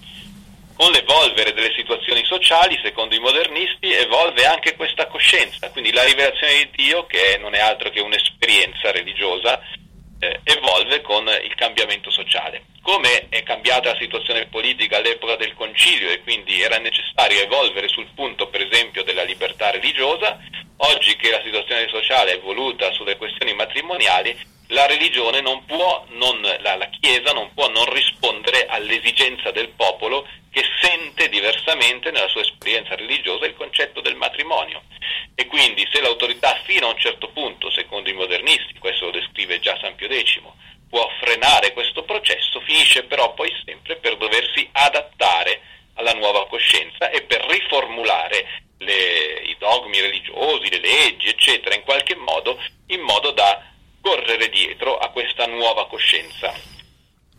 con 0.79 0.93
l'evolvere 0.93 1.53
delle 1.53 1.75
situazioni 1.75 2.25
sociali, 2.49 2.81
secondo 2.83 3.15
i 3.15 3.19
modernisti, 3.19 3.93
evolve 3.93 4.47
anche 4.47 4.75
questa 4.75 5.07
coscienza, 5.07 5.69
quindi 5.71 5.93
la 5.93 6.03
rivelazione 6.03 6.71
di 6.73 6.85
Dio, 6.85 7.05
che 7.05 7.37
non 7.39 7.53
è 7.53 7.59
altro 7.59 7.91
che 7.91 8.01
un'esperienza 8.01 8.91
religiosa, 8.91 9.61
eh, 10.19 10.41
evolve 10.45 11.03
con 11.03 11.29
il 11.29 11.55
cambiamento 11.55 12.11
sociale. 12.11 12.63
Come 12.81 13.29
è 13.29 13.43
cambiata 13.43 13.93
la 13.93 13.99
situazione 13.99 14.47
politica 14.47 14.97
all'epoca 14.97 15.37
del 15.37 15.53
concilio 15.53 16.09
e 16.09 16.23
quindi 16.23 16.63
era 16.63 16.79
necessario 16.79 17.43
evolvere 17.43 17.87
sul 17.89 18.09
punto, 18.15 18.49
per 18.49 18.67
esempio, 18.67 19.05
della 19.05 19.25
libertà 19.25 19.71
religiosa, 19.71 20.39
oggi 20.79 21.17
che 21.17 21.31
la 21.31 21.43
situazione 21.45 21.87
sociale 21.89 22.31
è 22.31 22.37
evoluta 22.37 22.91
sulle 22.93 23.19
questioni 23.19 23.53
matrimoniali, 23.53 24.35
la 24.69 24.87
religione 24.87 25.41
non 25.41 25.65
può, 25.65 26.05
non, 26.11 26.41
la, 26.41 26.77
la 26.77 26.89
Chiesa 27.01 27.33
non 27.33 27.53
può 27.55 27.69
non 27.69 27.91
rispondere 27.93 28.67
all'esigenza 28.67 29.51
del 29.51 29.69
popolo 29.71 30.27
che 30.51 30.63
sente 30.81 31.29
diversamente 31.29 32.11
nella 32.11 32.29
sua 32.29 32.43
esperienza 32.43 32.95
religiosa 32.95 33.47
il 33.47 33.55
concetto 33.55 34.01
del 34.01 34.17
matrimonio. 34.17 34.83
E 35.35 35.47
quindi 35.47 35.89
se 35.93 36.01
l'autorità 36.01 36.61
fino 36.65 36.87
a 36.87 36.93
un 36.93 36.99
certo 36.99 37.29
punto, 37.29 37.71
secondo 37.71 38.11
i 38.11 38.15
modernisti, 38.15 38.79
questo 38.79 39.07
lo 39.07 39.13
descrive 39.13 39.61
già 39.61 39.79
San 39.81 39.95
Pio 39.95 40.09
X, 40.09 40.41
può 40.89 41.09
frenare 41.21 41.73
questo 41.73 42.03
processo, 42.03 42.61
finisce 42.61 43.05
però 43.05 43.35
poi 43.35 43.53
sempre 43.65 43.97
per 43.97 44.17
doversi 44.17 44.69
adattare 44.73 45.61
alla 45.95 46.13
nuova 46.13 46.47
coscienza 46.47 47.11
e 47.11 47.23
per 47.23 47.45
riformulare 47.49 48.63
le, 48.79 49.43
i 49.47 49.57
dogmi 49.59 50.01
religiosi, 50.01 50.71
le 50.71 50.81
leggi, 50.81 51.29
eccetera, 51.29 51.75
in 51.75 51.83
qualche 51.83 52.15
modo, 52.15 52.61
in 52.87 53.01
modo 53.01 53.31
da 53.33 53.63
correre 54.01 54.49
dietro 54.49 54.97
a 54.97 55.11
questa 55.11 55.47
nuova 55.69 55.87
coscienza. 55.87 56.55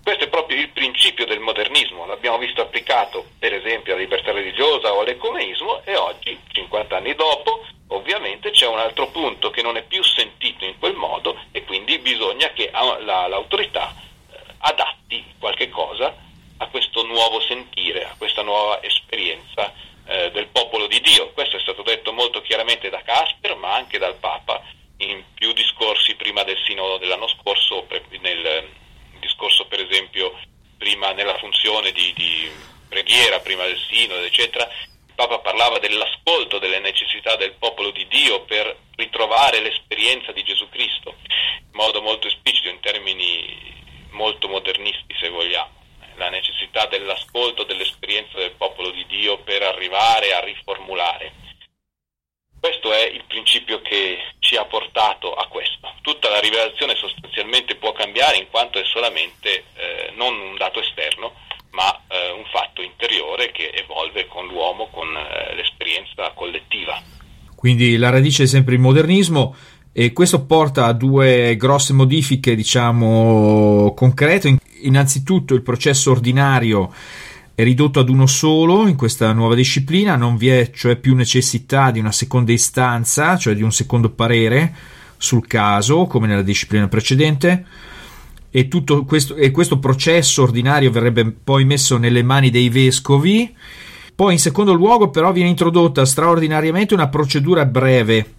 Questo 0.03 0.25
è 0.25 0.29
proprio 0.29 0.59
il 0.59 0.69
principio 0.69 1.25
del 1.25 1.39
modernismo, 1.39 2.05
l'abbiamo 2.05 2.37
visto 2.37 2.61
applicato 2.61 3.25
per 3.39 3.53
esempio 3.53 3.93
alla 3.93 4.01
libertà 4.01 4.31
religiosa 4.31 4.93
o 4.93 5.01
all'ecumenismo 5.01 5.81
e 5.83 5.95
oggi, 5.95 6.39
50 6.51 6.95
anni 6.95 7.15
dopo, 7.15 7.65
ovviamente 7.87 8.51
c'è 8.51 8.67
un 8.67 8.77
altro 8.77 9.07
punto 9.07 9.49
che 9.49 9.63
non 9.63 9.77
è 9.77 9.83
più 9.83 10.03
sentito 10.03 10.63
in 10.63 10.77
quel 10.77 10.93
modo 10.93 11.37
e 11.51 11.63
quindi 11.63 11.97
bisogna 11.97 12.51
che 12.53 12.69
l'autorità 12.71 13.95
eh, 14.31 14.37
adatti 14.59 15.23
qualche 15.39 15.69
cosa 15.69 16.15
a 16.57 16.67
questo 16.67 17.03
nuovo 17.05 17.41
sentire, 17.41 18.05
a 18.05 18.15
questa 18.15 18.43
nuova 18.43 18.81
esperienza 18.83 19.73
eh, 20.05 20.29
del 20.31 20.47
popolo 20.47 20.87
di 20.87 20.99
Dio. 21.01 21.31
Questo 21.31 21.57
è 21.57 21.61
stato 21.61 21.81
detto 21.81 22.13
molto 22.13 22.41
chiaramente 22.41 22.89
da 22.89 23.01
Casper, 23.01 23.55
ma 23.55 23.73
anche 23.73 23.97
dal 23.97 24.15
Papa 24.15 24.61
in 24.99 25.23
più 25.33 25.53
discorsi 25.53 26.15
prima 26.15 26.43
del 26.43 26.57
sinodo 26.65 26.97
dell'anno 26.97 27.27
scorso, 27.27 27.87
nel 28.21 28.69
discorso 29.19 29.65
per 29.67 29.79
esempio 29.81 30.37
prima 30.77 31.11
nella 31.11 31.37
funzione 31.37 31.91
di, 31.91 32.13
di 32.13 32.49
preghiera, 32.87 33.39
prima 33.39 33.63
del 33.65 33.79
sinodo, 33.89 34.23
eccetera, 34.23 34.65
il 34.65 35.13
Papa 35.15 35.39
parlava 35.39 35.79
dell'ascolto 35.79 36.59
delle 36.59 36.79
necessità 36.79 37.35
del 37.35 37.53
popolo 37.53 37.91
di 37.91 38.07
Dio 38.07 38.41
per 38.43 38.75
ritrovare 38.95 39.61
l'esperienza 39.61 40.31
di 40.31 40.43
Gesù 40.43 40.67
Cristo, 40.69 41.15
in 41.59 41.69
modo 41.73 42.01
molto 42.01 42.27
esplicito, 42.27 42.69
in 42.69 42.79
termini 42.79 43.77
molto 44.11 44.47
modernisti 44.47 45.15
se 45.19 45.29
vogliamo, 45.29 45.71
la 46.15 46.29
necessità 46.29 46.87
dell'ascolto 46.87 47.63
dell'esperienza 47.63 48.37
del 48.37 48.51
popolo 48.51 48.91
di 48.91 49.05
Dio 49.07 49.37
per 49.39 49.61
arrivare 49.63 50.33
a 50.33 50.39
riformulare 50.39 51.47
questo 52.59 52.91
è 52.91 53.05
il 53.05 53.23
principio 53.25 53.81
che 53.81 54.19
ci 54.39 54.48
ha 54.59 54.65
portato 54.65 55.33
a 55.33 55.47
questo. 55.47 55.93
Tutta 56.01 56.29
la 56.29 56.39
rivelazione 56.39 56.95
sostanzialmente 56.95 57.75
può 57.75 57.91
cambiare 57.93 58.37
in 58.37 58.47
quanto 58.49 58.79
è 58.79 58.83
solamente 58.85 59.63
eh, 59.73 60.11
non 60.15 60.33
un 60.39 60.55
dato 60.55 60.79
esterno, 60.79 61.33
ma 61.71 61.89
eh, 62.07 62.31
un 62.31 62.45
fatto 62.51 62.81
interiore 62.81 63.51
che 63.51 63.69
evolve 63.73 64.27
con 64.27 64.47
l'uomo, 64.47 64.87
con 64.91 65.07
eh, 65.15 65.55
l'esperienza 65.55 66.31
collettiva. 66.33 67.01
Quindi 67.55 67.97
la 67.97 68.09
radice 68.09 68.43
è 68.43 68.47
sempre 68.47 68.75
il 68.75 68.79
modernismo 68.79 69.55
e 69.91 70.13
questo 70.13 70.45
porta 70.45 70.85
a 70.85 70.93
due 70.93 71.55
grosse 71.57 71.93
modifiche, 71.93 72.55
diciamo, 72.55 73.93
concrete. 73.95 74.57
Innanzitutto 74.83 75.53
il 75.53 75.61
processo 75.61 76.11
ordinario 76.11 76.93
è 77.59 77.63
ridotto 77.65 77.99
ad 77.99 78.07
uno 78.07 78.25
solo 78.25 78.87
in 78.87 78.95
questa 78.95 79.33
nuova 79.33 79.53
disciplina, 79.53 80.15
non 80.15 80.37
vi 80.37 80.47
è 80.47 80.71
cioè 80.71 80.95
più 80.95 81.13
necessità 81.13 81.91
di 81.91 81.99
una 81.99 82.13
seconda 82.13 82.53
istanza, 82.53 83.35
cioè 83.35 83.53
di 83.53 83.61
un 83.61 83.73
secondo 83.73 84.11
parere 84.11 84.73
sul 85.17 85.45
caso, 85.45 86.05
come 86.05 86.27
nella 86.27 86.41
disciplina 86.41 86.87
precedente. 86.87 87.65
E, 88.49 88.69
questo, 89.05 89.35
e 89.35 89.51
questo 89.51 89.77
processo 89.77 90.43
ordinario 90.43 90.89
verrebbe 90.89 91.29
poi 91.43 91.65
messo 91.65 91.97
nelle 91.97 92.23
mani 92.23 92.49
dei 92.49 92.69
vescovi. 92.69 93.53
Poi, 94.15 94.31
in 94.31 94.39
secondo 94.39 94.71
luogo, 94.71 95.09
però, 95.09 95.33
viene 95.33 95.49
introdotta 95.49 96.05
straordinariamente 96.05 96.93
una 96.93 97.09
procedura 97.09 97.65
breve 97.65 98.35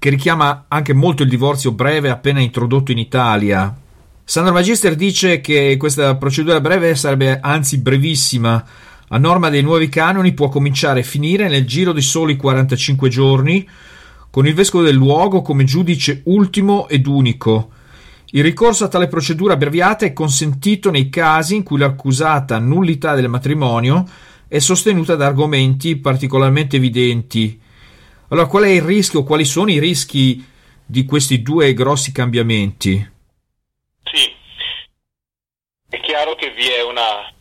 che 0.00 0.10
richiama 0.10 0.64
anche 0.66 0.94
molto 0.94 1.22
il 1.22 1.28
divorzio 1.28 1.70
breve 1.70 2.10
appena 2.10 2.40
introdotto 2.40 2.90
in 2.90 2.98
Italia. 2.98 3.82
Sandro 4.24 4.52
Magister 4.52 4.94
dice 4.94 5.40
che 5.40 5.76
questa 5.78 6.16
procedura 6.16 6.60
breve 6.60 6.94
sarebbe 6.94 7.38
anzi 7.40 7.78
brevissima. 7.78 8.64
A 9.08 9.18
norma 9.18 9.50
dei 9.50 9.62
nuovi 9.62 9.88
canoni 9.88 10.32
può 10.32 10.48
cominciare 10.48 11.00
e 11.00 11.04
finire 11.04 11.48
nel 11.48 11.66
giro 11.66 11.92
di 11.92 12.00
soli 12.00 12.36
45 12.36 13.08
giorni, 13.08 13.68
con 14.30 14.46
il 14.46 14.54
vescovo 14.54 14.82
del 14.82 14.94
luogo 14.94 15.42
come 15.42 15.64
giudice 15.64 16.22
ultimo 16.24 16.88
ed 16.88 17.06
unico. 17.06 17.70
Il 18.30 18.42
ricorso 18.42 18.84
a 18.84 18.88
tale 18.88 19.06
procedura 19.06 19.52
abbreviata 19.52 20.06
è 20.06 20.12
consentito 20.12 20.90
nei 20.90 21.08
casi 21.10 21.56
in 21.56 21.62
cui 21.62 21.78
l'accusata 21.78 22.58
nullità 22.58 23.14
del 23.14 23.28
matrimonio 23.28 24.08
è 24.48 24.58
sostenuta 24.58 25.14
da 25.14 25.26
argomenti 25.26 25.96
particolarmente 25.96 26.76
evidenti, 26.76 27.60
allora, 28.34 28.48
qual 28.48 28.64
è 28.64 28.68
il 28.68 28.82
rischio? 28.82 29.22
Quali 29.22 29.44
sono 29.44 29.70
i 29.70 29.78
rischi 29.78 30.44
di 30.84 31.04
questi 31.04 31.42
due 31.42 31.72
grossi 31.72 32.10
cambiamenti? 32.10 33.10
Sì, 34.02 34.32
è 35.88 36.00
chiaro 36.00 36.33
che 36.44 36.50
vi 36.50 36.68
è 36.68 36.82
una 36.82 37.32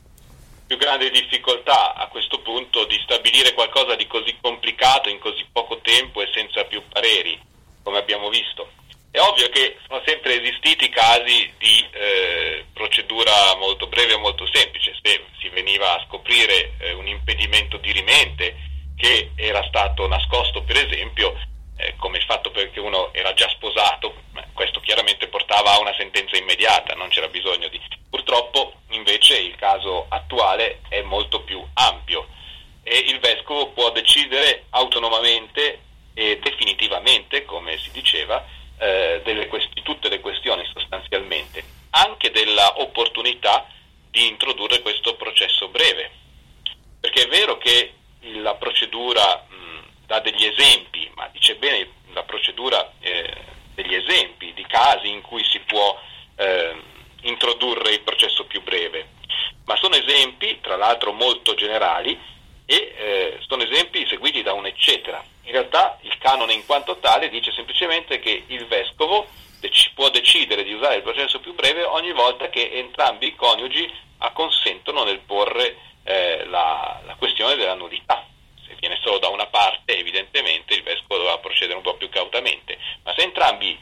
più 0.65 0.77
grande 0.77 1.09
difficoltà 1.09 1.93
a 1.93 2.07
questo 2.07 2.39
punto 2.39 2.85
di 2.85 2.97
stabilire 3.03 3.53
qualcosa 3.53 3.95
di 3.95 4.07
così 4.07 4.37
complicato 4.39 5.09
in 5.09 5.19
così 5.19 5.45
poco 5.51 5.79
tempo 5.79 6.21
e 6.21 6.29
senza 6.33 6.63
più 6.63 6.81
pareri, 6.87 7.37
come 7.83 7.97
abbiamo 7.97 8.29
visto. 8.29 8.71
È 9.11 9.19
ovvio 9.19 9.49
che 9.49 9.77
sono 9.85 10.01
sempre 10.05 10.41
esistiti 10.41 10.87
casi 10.87 11.51
di 11.57 11.85
eh, 11.91 12.65
procedura 12.73 13.55
molto 13.57 13.87
breve 13.87 14.13
o 14.13 14.19
molto 14.19 14.47
semplice, 14.47 14.97
se 15.03 15.25
si 15.37 15.49
veniva 15.49 15.95
a 15.95 16.05
scoprire 16.07 16.71
eh, 16.79 16.93
un 16.93 17.07
impedimento 17.07 17.75
dirimente 17.77 18.55
che 18.95 19.31
era 19.35 19.63
stato 19.67 20.07
nascosto 20.07 20.63
per 20.63 20.77
esempio 20.77 21.37
eh, 21.75 21.95
come 21.97 22.17
il 22.17 22.23
fatto 22.23 22.51
che 22.51 22.79
uno 22.79 23.13
era 23.13 23.33
già 23.33 23.49
sposato, 23.49 24.21
questo 24.53 24.79
chiaramente 24.79 25.27
portava 25.27 25.73
a 25.73 25.79
una 25.79 25.93
sentenza 25.97 26.37
immediata, 26.37 26.93
non 26.93 27.09
c'era 27.09 27.27
bisogno 27.27 27.67
di... 27.67 27.79
Purtroppo 28.09 28.81
invece 28.89 29.37
il 29.37 29.55
caso 29.55 30.05
attuale 30.09 30.81
è 30.87 31.01
molto 31.01 31.41
più 31.41 31.65
ampio 31.73 32.27
e 32.83 32.97
il 32.97 33.19
vescovo 33.19 33.69
può 33.69 33.91
decidere 33.91 34.65
autonomamente 34.69 35.79
e 36.13 36.39
definitivamente, 36.39 37.43
come 37.45 37.77
si 37.79 37.89
diceva, 37.91 38.45
eh, 38.77 39.21
delle 39.23 39.47
quest- 39.47 39.81
tutte 39.81 40.09
le 40.09 40.19
questioni 40.19 40.63
sostanzialmente, 40.71 41.63
anche 41.91 42.29
della 42.29 42.79
opportunità 42.79 43.67
di 44.09 44.27
introdurre 44.27 44.81
questo 44.81 45.15
processo 45.15 45.69
breve. 45.69 46.11
Perché 46.99 47.23
è 47.23 47.27
vero 47.27 47.57
che 47.57 47.93
la 48.41 48.53
procedura 48.55 49.45
mh, 49.47 50.05
dà 50.05 50.19
degli 50.19 50.45
esempi, 50.45 51.09
ma 51.15 51.27
dice 51.31 51.55
bene 51.55 51.89
la 52.13 52.23
procedura 52.23 52.93
eh, 52.99 53.33
degli 53.73 53.95
esempi 53.95 54.53
di 54.53 54.65
casi 54.67 55.09
in 55.09 55.21
cui 55.21 55.43
si 55.43 55.59
può 55.59 55.99
eh, 56.35 56.75
introdurre 57.21 57.91
il 57.91 58.01
processo 58.01 58.45
più 58.45 58.61
breve, 58.61 59.07
ma 59.65 59.75
sono 59.77 59.95
esempi, 59.95 60.59
tra 60.61 60.75
l'altro 60.75 61.11
molto 61.11 61.55
generali, 61.55 62.17
e 62.65 62.93
eh, 62.97 63.37
sono 63.47 63.63
esempi 63.63 64.05
seguiti 64.07 64.41
da 64.41 64.53
un 64.53 64.65
eccetera. 64.65 65.23
In 65.43 65.51
realtà 65.51 65.97
il 66.01 66.17
canone 66.93 66.99
in 66.99 66.99
quanto 66.99 66.99
tale 66.99 67.29
dice 67.29 67.51
semplicemente 67.51 68.19
che 68.19 68.43
il 68.47 68.65
vescovo 68.67 69.27
dec- 69.59 69.91
può 69.93 70.09
decidere 70.09 70.63
di 70.63 70.73
usare 70.73 70.97
il 70.97 71.01
processo 71.01 71.39
più 71.39 71.53
breve 71.53 71.83
ogni 71.83 72.11
volta 72.11 72.49
che 72.49 72.71
entrambi 72.71 73.27
i 73.27 73.35
coniugi 73.35 73.89
acconsentono 74.19 75.03
nel 75.03 75.19
porre 75.19 75.77
eh, 76.03 76.45
la, 76.45 77.01
la, 77.05 77.15
questione 77.15 77.55
della 77.55 77.75
nudità. 77.75 78.25
Se 78.65 78.75
viene 78.79 78.99
solo 79.01 79.19
da 79.19 79.29
una 79.29 79.47
parte, 79.47 79.97
evidentemente 79.97 80.73
il 80.75 80.83
vescovo 80.83 81.17
dovrà 81.17 81.37
procedere 81.37 81.77
un 81.77 81.83
po' 81.83 81.95
più 81.95 82.09
cautamente, 82.09 82.77
ma 83.03 83.13
se 83.13 83.23
entrambi 83.23 83.77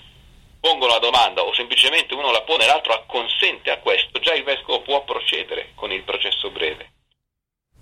pongono 0.59 0.93
la 0.93 0.99
domanda 0.99 1.41
o 1.41 1.53
semplicemente 1.53 2.13
uno 2.13 2.31
la 2.31 2.41
pone 2.41 2.63
e 2.63 2.67
l'altro 2.67 2.93
acconsente 2.93 3.71
a 3.71 3.79
questo, 3.79 4.19
già 4.19 4.33
il 4.33 4.43
vescovo 4.43 4.81
può 4.81 5.03
procedere 5.03 5.71
con 5.75 5.91
il 5.91 6.03
processo 6.03 6.49
breve. 6.49 6.91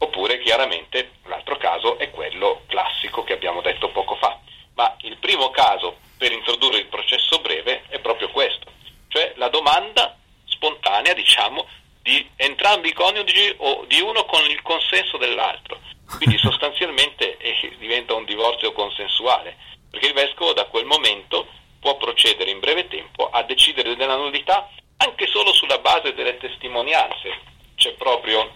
Oppure 0.01 0.39
chiaramente 0.39 1.11
l'altro 1.25 1.57
caso 1.57 1.97
è 1.97 2.09
quello 2.09 2.61
classico 2.67 3.23
che 3.23 3.33
abbiamo 3.33 3.61
detto 3.61 3.89
poco 3.89 4.15
fa. 4.15 4.39
Ma 4.79 4.95
il 5.01 5.17
primo 5.17 5.49
caso 5.49 5.97
per 6.17 6.31
introdurre 6.31 6.77
il 6.77 6.85
processo 6.85 7.41
breve 7.41 7.83
è 7.89 7.99
proprio 7.99 8.29
questo, 8.29 8.71
cioè 9.09 9.33
la 9.35 9.49
domanda 9.49 10.17
spontanea, 10.45 11.13
diciamo, 11.13 11.67
di 12.01 12.25
entrambi 12.37 12.87
i 12.87 12.93
coniugi 12.93 13.55
o 13.57 13.83
di 13.89 13.99
uno 13.99 14.23
con 14.23 14.41
il 14.49 14.61
consenso 14.61 15.17
dell'altro. 15.17 15.81
Quindi 16.15 16.37
sostanzialmente 16.39 17.35
eh, 17.35 17.75
diventa 17.77 18.13
un 18.13 18.23
divorzio 18.23 18.71
consensuale, 18.71 19.57
perché 19.91 20.07
il 20.07 20.13
vescovo 20.13 20.53
da 20.53 20.63
quel 20.67 20.85
momento 20.85 21.45
può 21.81 21.97
procedere 21.97 22.49
in 22.49 22.59
breve 22.59 22.87
tempo 22.87 23.29
a 23.29 23.43
decidere 23.43 23.97
della 23.97 24.15
nullità 24.15 24.69
anche 24.95 25.27
solo 25.27 25.51
sulla 25.51 25.79
base 25.79 26.13
delle 26.13 26.37
testimonianze. 26.37 27.37
C'è 27.75 27.95
proprio 27.95 28.49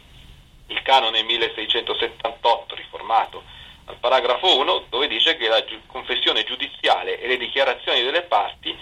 il 0.68 0.82
canone 0.84 1.22
1678 1.22 2.76
riformato 2.76 3.44
al 3.86 3.98
paragrafo 4.13 4.60
1 4.60 4.86
dove 4.89 5.08
dice 5.08 5.36
che 5.38 5.47
la 5.47 5.63
confessione 5.88 6.43
giudiziale 6.43 7.19
e 7.19 7.28
le 7.28 7.38
dichiarazioni 7.38 8.04
delle 8.04 8.23
parti 8.23 8.76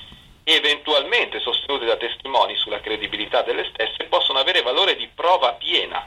eventualmente 0.43 1.39
sostenute 1.39 1.85
da 1.85 1.95
testimoni 1.95 2.55
sulla 2.55 2.81
credibilità 2.81 3.41
delle 3.43 3.69
stesse, 3.71 4.05
possono 4.09 4.39
avere 4.39 4.61
valore 4.61 4.95
di 4.95 5.07
prova 5.13 5.53
piena, 5.53 6.05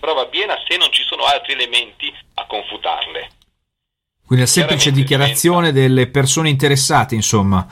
prova 0.00 0.26
piena 0.26 0.56
se 0.66 0.76
non 0.76 0.90
ci 0.90 1.02
sono 1.02 1.24
altri 1.24 1.52
elementi 1.52 2.12
a 2.34 2.46
confutarle. 2.46 3.30
Quindi 4.26 4.44
la 4.44 4.50
semplice 4.50 4.90
dichiarazione 4.90 5.72
delle 5.72 6.08
persone 6.08 6.48
interessate, 6.48 7.14
insomma, 7.14 7.66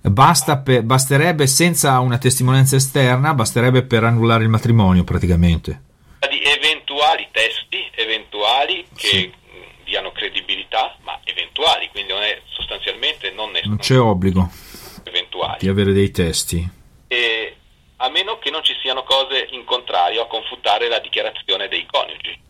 basta 0.00 0.58
per, 0.58 0.82
basterebbe 0.82 1.46
senza 1.46 2.00
una 2.00 2.18
testimonianza 2.18 2.76
esterna, 2.76 3.34
basterebbe 3.34 3.82
per 3.82 4.04
annullare 4.04 4.42
il 4.42 4.48
matrimonio 4.48 5.04
praticamente. 5.04 5.82
Di 6.28 6.42
eventuali 6.42 7.28
testi, 7.30 7.86
eventuali 7.94 8.86
che 8.96 9.08
sì. 9.08 9.32
diano 9.84 10.10
credibilità, 10.12 10.96
ma 11.02 11.20
eventuali, 11.24 11.88
quindi 11.90 12.12
non 12.12 12.22
è 12.22 12.40
sostanzialmente 12.74 13.30
non, 13.30 13.54
è, 13.54 13.60
non 13.64 13.73
c'è 13.84 13.98
obbligo 13.98 14.48
eventuali. 15.04 15.58
Di 15.58 15.68
avere 15.68 15.92
dei 15.92 16.10
testi. 16.10 16.66
E, 17.06 17.56
a 17.96 18.08
meno 18.08 18.38
che 18.38 18.48
non 18.48 18.64
ci 18.64 18.74
siano 18.80 19.02
cose 19.02 19.46
in 19.50 19.64
contrario 19.64 20.22
a 20.22 20.26
confutare 20.26 20.88
la 20.88 21.00
dichiarazione 21.00 21.68
dei 21.68 21.84
coniugi. 21.84 22.40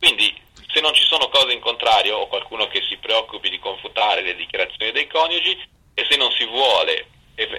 Quindi 0.00 0.34
se 0.66 0.80
non 0.80 0.92
ci 0.92 1.04
sono 1.04 1.28
cose 1.28 1.52
in 1.52 1.60
contrario 1.60 2.16
o 2.16 2.26
qualcuno 2.26 2.66
che 2.66 2.82
si 2.88 2.96
preoccupi 2.96 3.50
di 3.50 3.60
confutare 3.60 4.22
le 4.22 4.34
dichiarazioni 4.34 4.90
dei 4.90 5.06
coniugi 5.06 5.56
e 5.94 6.06
se 6.10 6.16
non 6.16 6.32
si 6.32 6.44
vuole 6.44 7.06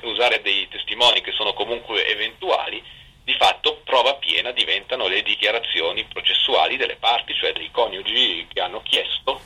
usare 0.04 0.42
dei 0.42 0.68
testimoni 0.68 1.22
che 1.22 1.32
sono 1.32 1.54
comunque 1.54 2.06
eventuali, 2.08 2.84
di 3.24 3.34
fatto 3.40 3.80
prova 3.86 4.16
piena 4.16 4.52
diventano 4.52 5.08
le 5.08 5.24
dichiarazioni 5.24 6.04
processuali 6.04 6.76
delle 6.76 6.98
parti, 6.98 7.34
cioè 7.36 7.54
dei 7.54 7.72
coniugi 7.72 8.46
che 8.52 8.60
hanno 8.60 8.82
chiesto 8.82 9.40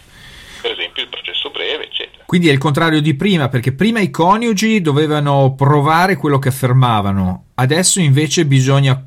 per 0.66 0.72
esempio 0.72 1.04
il 1.04 1.10
processo 1.10 1.52
breve. 1.52 1.92
Quindi 2.36 2.52
è 2.52 2.56
il 2.58 2.62
contrario 2.62 3.00
di 3.00 3.16
prima, 3.16 3.48
perché 3.48 3.72
prima 3.72 4.02
i 4.02 4.10
coniugi 4.10 4.82
dovevano 4.82 5.56
provare 5.56 6.18
quello 6.18 6.38
che 6.38 6.50
affermavano, 6.50 7.52
adesso 7.56 8.02
invece 8.02 8.46
bisogna, 8.46 9.02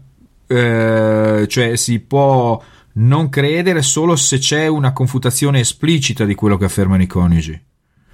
eh, 0.49 1.47
cioè 1.47 1.77
si 1.77 2.01
può 2.01 2.59
non 2.95 3.29
credere 3.29 3.83
solo 3.83 4.17
se 4.17 4.39
c'è 4.39 4.67
una 4.67 4.95
confutazione 4.95 5.61
esplicita 5.61 6.25
di 6.25 6.35
quello 6.35 6.57
che 6.57 6.65
affermano 6.65 7.03
i 7.03 7.07
coniugi. 7.07 7.63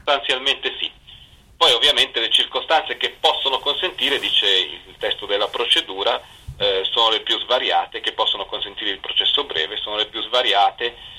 Sostanzialmente 0.04 0.72
sì. 0.80 0.90
Poi 1.56 1.70
ovviamente 1.70 2.18
le 2.18 2.30
circostanze 2.30 2.96
che 2.96 3.14
possono 3.20 3.60
consentire, 3.60 4.18
dice 4.18 4.46
il 4.88 4.96
testo 4.98 5.26
della 5.26 5.46
procedura, 5.46 6.20
eh, 6.56 6.82
sono 6.90 7.10
le 7.10 7.20
più 7.20 7.38
svariate, 7.38 8.00
che 8.00 8.14
possono 8.14 8.46
consentire 8.46 8.90
il 8.90 8.98
processo 8.98 9.44
breve, 9.44 9.76
sono 9.76 9.94
le 9.94 10.06
più 10.06 10.20
svariate 10.22 11.13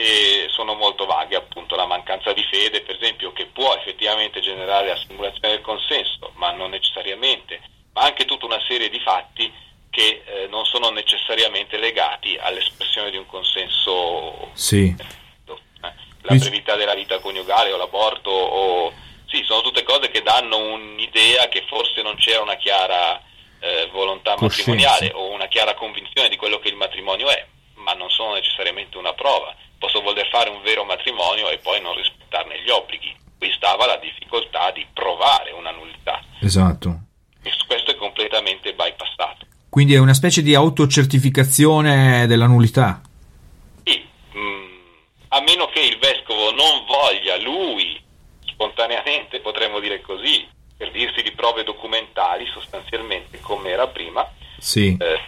e 0.00 0.48
sono 0.48 0.74
molto 0.74 1.04
vaghe, 1.04 1.36
appunto 1.36 1.76
la 1.76 1.84
mancanza 1.84 2.32
di 2.32 2.42
fede, 2.50 2.80
per 2.80 2.96
esempio, 2.96 3.32
che 3.32 3.44
può 3.44 3.74
effettivamente 3.74 4.40
generare 4.40 4.88
la 4.88 4.96
simulazione 4.96 5.56
del 5.56 5.60
consenso, 5.60 6.32
ma 6.36 6.52
non 6.52 6.70
necessariamente, 6.70 7.60
ma 7.92 8.02
anche 8.02 8.24
tutta 8.24 8.46
una 8.46 8.62
serie 8.66 8.88
di 8.88 8.98
fatti 9.00 9.52
che 9.90 10.22
eh, 10.24 10.46
non 10.48 10.64
sono 10.64 10.88
necessariamente 10.88 11.76
legati 11.76 12.34
all'espressione 12.40 13.10
di 13.10 13.18
un 13.18 13.26
consenso. 13.26 14.50
Sì. 14.54 14.94
Eh, 14.96 15.92
la 16.22 16.34
brevità 16.34 16.76
della 16.76 16.94
vita 16.94 17.18
coniugale 17.18 17.72
o 17.72 17.76
l'aborto 17.76 18.30
o 18.30 18.92
sì, 19.26 19.42
sono 19.44 19.60
tutte 19.60 19.82
cose 19.82 20.10
che 20.10 20.22
danno 20.22 20.56
un'idea 20.58 21.48
che 21.48 21.64
forse 21.68 22.00
non 22.02 22.16
c'era 22.16 22.40
una 22.40 22.56
chiara 22.56 23.20
eh, 23.60 23.88
volontà 23.92 24.34
Coscienza. 24.34 24.70
matrimoniale 24.70 25.12
o 25.14 25.30
una 25.30 25.46
chiara 25.46 25.74
convinzione 25.74 26.28
di 26.30 26.36
quello 26.36 26.58
che 26.58 26.68
il 26.68 26.76
matrimonio 26.76 27.28
è, 27.28 27.46
ma 27.74 27.92
non 27.92 28.08
sono 28.10 28.34
necessariamente 28.34 28.96
una 28.96 29.12
prova. 29.12 29.54
Posso 29.80 30.02
voler 30.02 30.28
fare 30.28 30.50
un 30.50 30.60
vero 30.60 30.84
matrimonio 30.84 31.48
e 31.48 31.56
poi 31.56 31.80
non 31.80 31.96
rispettarne 31.96 32.60
gli 32.62 32.68
obblighi. 32.68 33.16
Qui 33.38 33.50
stava 33.52 33.86
la 33.86 33.96
difficoltà 33.96 34.70
di 34.72 34.86
provare 34.92 35.52
una 35.52 35.70
nullità. 35.70 36.22
Esatto. 36.40 37.00
E 37.42 37.50
questo 37.66 37.92
è 37.92 37.96
completamente 37.96 38.74
bypassato. 38.74 39.46
Quindi 39.70 39.94
è 39.94 39.98
una 39.98 40.12
specie 40.12 40.42
di 40.42 40.54
autocertificazione 40.54 42.26
della 42.26 42.46
nullità. 42.46 43.00
Sì, 43.84 44.06
mm, 44.36 44.66
a 45.28 45.40
meno 45.40 45.66
che 45.68 45.80
il 45.80 45.96
vescovo 45.98 46.50
non 46.52 46.84
voglia 46.86 47.38
lui 47.38 47.98
spontaneamente, 48.44 49.40
potremmo 49.40 49.80
dire 49.80 50.02
così, 50.02 50.46
per 50.76 50.90
dirsi 50.90 51.22
di 51.22 51.32
prove 51.32 51.64
documentali 51.64 52.44
sostanzialmente 52.52 53.40
come 53.40 53.70
era 53.70 53.86
prima, 53.86 54.30
Sì. 54.58 54.94
eh, 55.00 55.20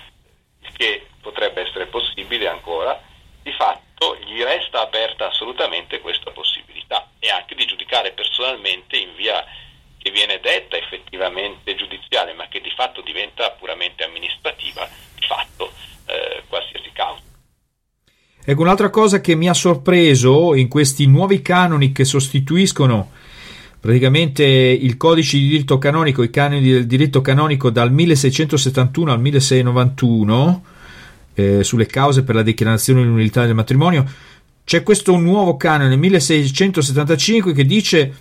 che 0.77 1.07
potrebbe 1.23 1.63
essere 1.63 1.87
possibile 1.87 2.49
ancora, 2.49 3.01
di 3.43 3.53
fatto 3.53 4.17
gli 4.25 4.43
resta 4.43 4.83
aperta 4.83 5.29
assolutamente 5.29 6.01
questa 6.01 6.31
possibilità 6.31 7.09
e 7.19 7.31
anche 7.31 7.55
di 7.55 7.65
giudicare 7.67 8.13
personalmente 8.13 8.97
in 8.97 9.15
via 9.17 9.45
che 9.99 10.11
viene 10.11 10.41
detta 10.41 10.77
effettivamente 10.77 11.77
giudiziale, 11.77 12.33
ma 12.33 12.49
che 12.49 12.61
di 12.61 12.73
fatto 12.75 13.01
diventa 13.03 13.51
puramente 13.53 14.03
amministrativa, 14.03 14.89
di 15.15 15.25
fatto 15.27 15.73
eh, 16.07 16.43
qualsiasi 16.49 16.91
causa. 16.93 17.23
Ecco, 18.45 18.61
un'altra 18.61 18.91
cosa 18.91 19.21
che 19.21 19.37
mi 19.37 19.49
ha 19.49 19.55
sorpreso 19.55 20.57
in 20.57 20.67
questi 20.67 21.07
nuovi 21.07 21.43
canoni 21.43 21.93
che 21.93 22.05
sostituiscono 22.05 23.13
praticamente 23.79 24.45
il 24.45 24.97
codice 24.97 25.37
di 25.37 25.49
diritto 25.49 25.79
canonico, 25.79 26.25
i 26.25 26.31
canoni 26.31 26.61
del 26.61 26.87
diritto 26.87 27.21
canonico 27.21 27.71
dal 27.71 27.93
1671 27.93 29.13
al 29.13 29.21
1691, 29.21 30.65
eh, 31.35 31.65
sulle 31.65 31.87
cause 31.87 32.23
per 32.23 32.35
la 32.35 32.43
dichiarazione 32.43 33.03
di 33.03 33.09
nullità 33.09 33.45
del 33.45 33.55
matrimonio, 33.55 34.05
c'è 34.65 34.83
questo 34.83 35.17
nuovo 35.17 35.57
canone 35.57 35.97
1675 35.97 37.53
che 37.53 37.65
dice 37.65 38.15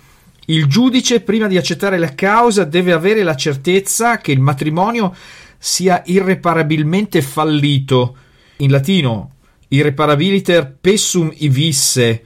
il 0.46 0.66
giudice 0.66 1.20
prima 1.20 1.46
di 1.46 1.56
accettare 1.56 1.98
la 1.98 2.14
causa 2.14 2.64
deve 2.64 2.92
avere 2.92 3.22
la 3.22 3.36
certezza 3.36 4.18
che 4.18 4.32
il 4.32 4.40
matrimonio 4.40 5.14
sia 5.56 6.02
irreparabilmente 6.04 7.22
fallito. 7.22 8.16
In 8.56 8.70
latino 8.70 9.32
irreparabiliter 9.72 10.76
pessum 10.80 11.32
ivisse, 11.38 12.22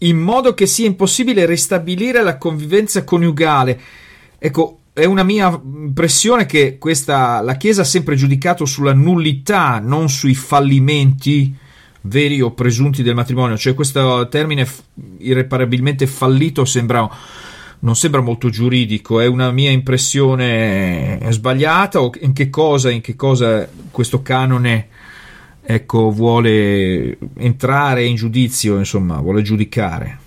in 0.00 0.18
modo 0.18 0.52
che 0.52 0.66
sia 0.66 0.86
impossibile 0.86 1.46
ristabilire 1.46 2.22
la 2.22 2.36
convivenza 2.36 3.02
coniugale. 3.02 3.80
Ecco, 4.38 4.79
è 5.00 5.06
una 5.06 5.22
mia 5.22 5.48
impressione 5.64 6.46
che 6.46 6.78
questa, 6.78 7.40
la 7.40 7.56
Chiesa 7.56 7.82
ha 7.82 7.84
sempre 7.84 8.16
giudicato 8.16 8.64
sulla 8.64 8.92
nullità, 8.92 9.78
non 9.78 10.08
sui 10.08 10.34
fallimenti 10.34 11.56
veri 12.02 12.40
o 12.40 12.52
presunti 12.52 13.02
del 13.02 13.14
matrimonio. 13.14 13.56
Cioè, 13.56 13.74
questo 13.74 14.28
termine 14.28 14.66
irreparabilmente 15.18 16.06
fallito 16.06 16.64
sembra, 16.64 17.08
non 17.80 17.96
sembra 17.96 18.20
molto 18.20 18.50
giuridico, 18.50 19.20
è 19.20 19.26
una 19.26 19.50
mia 19.50 19.70
impressione 19.70 21.18
sbagliata 21.30 22.00
o 22.00 22.10
in 22.20 22.32
che 22.32 22.50
cosa, 22.50 22.90
in 22.90 23.00
che 23.00 23.16
cosa 23.16 23.68
questo 23.90 24.22
canone 24.22 24.88
ecco, 25.62 26.10
vuole 26.10 27.16
entrare 27.38 28.04
in 28.04 28.16
giudizio, 28.16 28.76
insomma, 28.76 29.20
vuole 29.20 29.42
giudicare. 29.42 30.18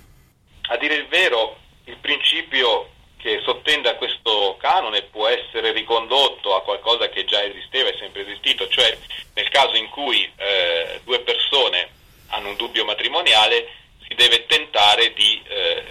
A 0.62 0.76
dire 0.78 0.96
il 0.96 1.06
vero, 1.10 1.56
il 1.84 1.96
principio 2.00 2.88
che 3.16 3.40
sottende 3.44 3.88
a 3.88 3.96
questo 3.96 4.13
canone 4.56 5.02
può 5.02 5.26
essere 5.28 5.72
ricondotto 5.72 6.54
a 6.54 6.62
qualcosa 6.62 7.08
che 7.08 7.24
già 7.24 7.42
esisteva 7.42 7.90
e 7.90 7.96
sempre 7.98 8.22
esistito, 8.22 8.68
cioè 8.68 8.96
nel 9.34 9.48
caso 9.48 9.76
in 9.76 9.88
cui 9.90 10.30
eh, 10.36 11.00
due 11.04 11.20
persone 11.20 11.88
hanno 12.28 12.48
un 12.48 12.56
dubbio 12.56 12.84
matrimoniale 12.84 13.68
si 14.06 14.14
deve 14.14 14.46
tentare 14.46 15.12
di 15.12 15.42
eh, 15.46 15.84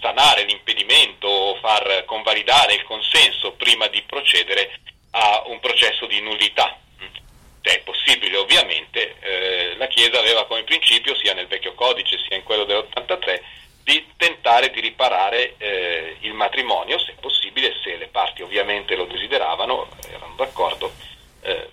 sanare 0.00 0.44
l'impedimento 0.44 1.28
o 1.28 1.56
far 1.60 2.04
convalidare 2.04 2.74
il 2.74 2.82
consenso 2.84 3.52
prima 3.52 3.86
di 3.86 4.02
procedere 4.02 4.80
a 5.12 5.44
un 5.46 5.60
processo 5.60 6.06
di 6.06 6.20
nullità. 6.20 6.78
Se 7.64 7.78
è 7.78 7.82
possibile 7.82 8.36
ovviamente, 8.36 9.14
eh, 9.20 9.76
la 9.76 9.86
Chiesa 9.86 10.18
aveva 10.18 10.46
come 10.46 10.64
principio, 10.64 11.14
sia 11.14 11.32
nel 11.32 11.46
vecchio 11.46 11.74
codice 11.74 12.18
sia 12.26 12.36
in 12.36 12.42
quello 12.42 12.64
dell'83, 12.64 13.40
di 13.84 14.06
tentare 14.16 14.70
di 14.70 14.80
riparare 14.80 15.54
eh, 15.58 16.16
il 16.20 16.34
matrimonio, 16.34 16.98
se 16.98 17.14
possibile, 17.20 17.74
se 17.82 17.96
le 17.96 18.08
parti 18.08 18.42
ovviamente 18.42 18.94
lo 18.94 19.06
desideravano, 19.06 19.88
erano 20.08 20.34
d'accordo, 20.36 20.92
eh, 21.42 21.70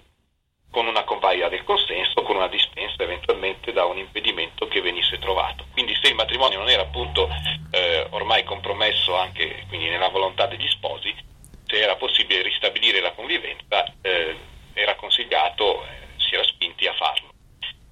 con 0.71 0.85
una 0.85 1.03
convalida 1.03 1.49
del 1.49 1.63
consenso, 1.63 2.21
con 2.21 2.35
una 2.35 2.47
dispensa 2.47 3.01
eventualmente 3.03 3.71
da 3.71 3.85
un 3.85 3.97
impedimento 3.97 4.67
che 4.67 4.81
venisse 4.81 5.17
trovato. 5.17 5.65
Quindi 5.71 5.97
se 6.01 6.09
il 6.09 6.15
matrimonio 6.15 6.59
non 6.59 6.69
era 6.69 6.83
appunto 6.83 7.27
eh, 7.71 8.05
ormai 8.11 8.43
compromesso 8.43 9.15
anche 9.15 9.65
nella 9.69 10.09
volontà 10.09 10.45
degli 10.45 10.67
sposi, 10.69 11.13
se 11.65 11.79
era 11.79 11.95
possibile 11.95 12.41
ristabilire 12.41 12.99
la 12.99 13.13
convivenza, 13.13 13.85
eh, 14.01 14.35
era 14.73 14.95
consigliato, 14.95 15.83
eh, 15.83 15.87
si 16.17 16.33
era 16.33 16.43
spinti 16.43 16.87
a 16.87 16.93
farlo. 16.93 17.29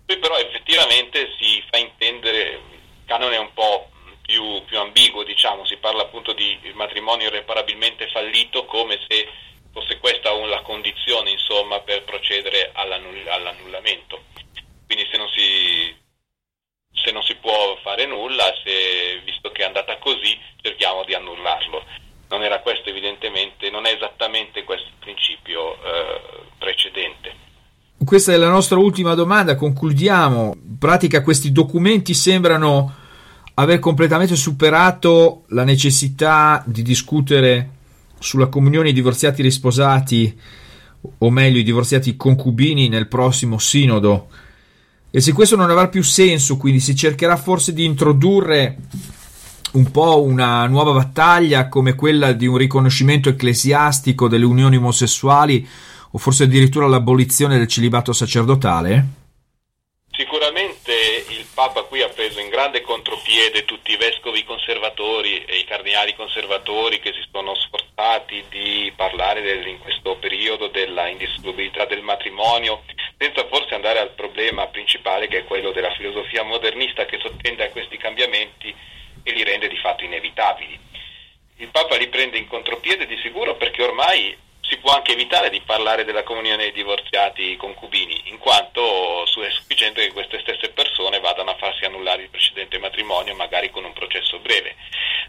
Poi 0.05 0.17
però 0.17 0.37
effettivamente 0.37 1.33
si 1.39 1.63
fa 1.69 1.77
intendere, 1.77 2.41
il 2.49 3.05
canone 3.05 3.35
è 3.35 3.39
un 3.39 3.53
po' 3.53 3.89
più, 4.27 4.61
più 4.65 4.77
ambiguo, 4.77 5.23
diciamo, 5.23 5.65
si 5.65 5.77
parla 5.77 6.01
appunto 6.01 6.33
di 6.33 6.59
matrimonio 6.73 7.27
irreparabilmente 7.27 8.09
fallito 8.09 8.65
come 8.65 8.99
se 9.07 9.25
fosse 9.71 9.97
questa 9.99 10.33
la 10.45 10.61
condizione 10.61 11.29
insomma 11.29 11.79
per 11.79 12.03
procedere 12.03 12.71
all'annull- 12.73 13.27
all'annullamento. 13.27 14.23
Quindi 14.85 15.07
se 15.09 15.17
non, 15.17 15.27
si, 15.29 15.95
se 16.91 17.11
non 17.11 17.23
si 17.23 17.35
può 17.35 17.77
fare 17.81 18.05
nulla, 18.05 18.43
se, 18.65 19.21
visto 19.23 19.49
che 19.51 19.61
è 19.61 19.65
andata 19.65 19.97
così, 19.97 20.37
cerchiamo 20.61 21.05
di 21.05 21.13
annullarlo. 21.13 21.85
Non 22.29 22.43
era 22.43 22.59
questo 22.59 22.89
evidentemente, 22.89 23.69
non 23.69 23.85
è 23.85 23.93
esattamente 23.93 24.65
questo 24.65 24.87
il 24.87 24.99
principio 24.99 25.81
eh, 25.81 26.21
precedente. 26.57 27.45
Questa 28.03 28.33
è 28.33 28.37
la 28.37 28.49
nostra 28.49 28.77
ultima 28.77 29.15
domanda, 29.15 29.55
concludiamo. 29.55 30.53
In 30.53 30.77
pratica 30.77 31.21
questi 31.21 31.53
documenti 31.53 32.13
sembrano 32.13 32.96
aver 33.59 33.79
completamente 33.79 34.35
superato 34.35 35.43
la 35.47 35.63
necessità 35.63 36.63
di 36.65 36.83
discutere 36.83 37.69
sulla 38.19 38.47
comunione 38.47 38.89
i 38.89 38.93
divorziati 38.93 39.41
risposati, 39.41 40.39
o 41.19 41.31
meglio 41.31 41.59
i 41.59 41.63
divorziati 41.63 42.15
concubini 42.15 42.87
nel 42.87 43.07
prossimo 43.07 43.57
sinodo. 43.57 44.27
E 45.09 45.21
se 45.21 45.33
questo 45.33 45.55
non 45.55 45.71
avrà 45.71 45.87
più 45.87 46.03
senso, 46.03 46.57
quindi 46.57 46.79
si 46.79 46.95
cercherà 46.95 47.35
forse 47.35 47.73
di 47.73 47.83
introdurre 47.83 48.77
un 49.71 49.89
po' 49.89 50.21
una 50.21 50.67
nuova 50.67 50.93
battaglia 50.93 51.67
come 51.67 51.95
quella 51.95 52.33
di 52.33 52.45
un 52.45 52.57
riconoscimento 52.57 53.29
ecclesiastico 53.29 54.27
delle 54.27 54.45
unioni 54.45 54.77
omosessuali 54.77 55.67
o 56.11 56.17
forse 56.17 56.43
addirittura 56.43 56.87
l'abolizione 56.87 57.57
del 57.57 57.67
celibato 57.67 58.13
sacerdotale? 58.13 59.25
Papa 61.57 61.81
qui 61.85 62.03
ha 62.03 62.09
preso 62.09 62.39
in 62.39 62.49
grande 62.49 62.81
contropiede 62.81 63.65
tutti 63.65 63.91
i 63.91 63.97
vescovi 63.97 64.43
conservatori 64.43 65.43
e 65.43 65.57
i 65.57 65.63
cardinali 65.63 66.13
conservatori 66.13 66.99
che 66.99 67.11
si 67.13 67.25
sono 67.31 67.55
sforzati 67.55 68.43
di 68.47 68.93
parlare 68.95 69.41
del, 69.41 69.65
in 69.65 69.79
questo 69.79 70.17
periodo 70.17 70.67
della 70.67 71.07
indissolubilità 71.07 71.85
del 71.85 72.03
matrimonio, 72.03 72.83
senza 73.17 73.47
forse 73.47 73.73
andare 73.73 73.97
al 73.97 74.11
problema 74.11 74.67
principale 74.67 75.27
che 75.27 75.39
è 75.39 75.45
quello 75.45 75.71
della 75.71 75.95
filosofia 75.95 76.43
modernista 76.43 77.05
che 77.05 77.17
sottende 77.17 77.63
a 77.63 77.71
questi 77.71 77.97
cambiamenti 77.97 78.71
e 79.23 79.31
li 79.31 79.43
rende 79.43 79.67
di 79.67 79.77
fatto 79.77 80.03
inevitabili. 80.03 80.79
Il 81.55 81.69
Papa 81.69 81.97
li 81.97 82.07
prende 82.07 82.37
in 82.37 82.47
contropiede 82.47 83.07
di 83.07 83.17
sicuro 83.17 83.55
perché 83.55 83.81
ormai 83.81 84.37
si 84.67 84.77
può 84.77 84.93
anche 84.93 85.13
evitare 85.13 85.49
di 85.49 85.61
parlare 85.61 86.03
della 86.03 86.23
comunione 86.23 86.63
dei 86.63 86.73
divorziati 86.73 87.55
concubini, 87.55 88.23
in 88.25 88.37
quanto 88.37 89.23
è 89.23 89.49
sufficiente 89.49 90.05
che 90.05 90.13
queste 90.13 90.39
stesse 90.41 90.69
persone 90.69 91.19
vadano 91.19 91.51
a 91.51 91.57
farsi 91.57 91.85
annullare 91.85 92.23
il 92.23 92.29
precedente 92.29 92.77
matrimonio, 92.77 93.35
magari 93.35 93.69
con 93.69 93.85
un 93.85 93.93
processo 93.93 94.39
breve. 94.39 94.75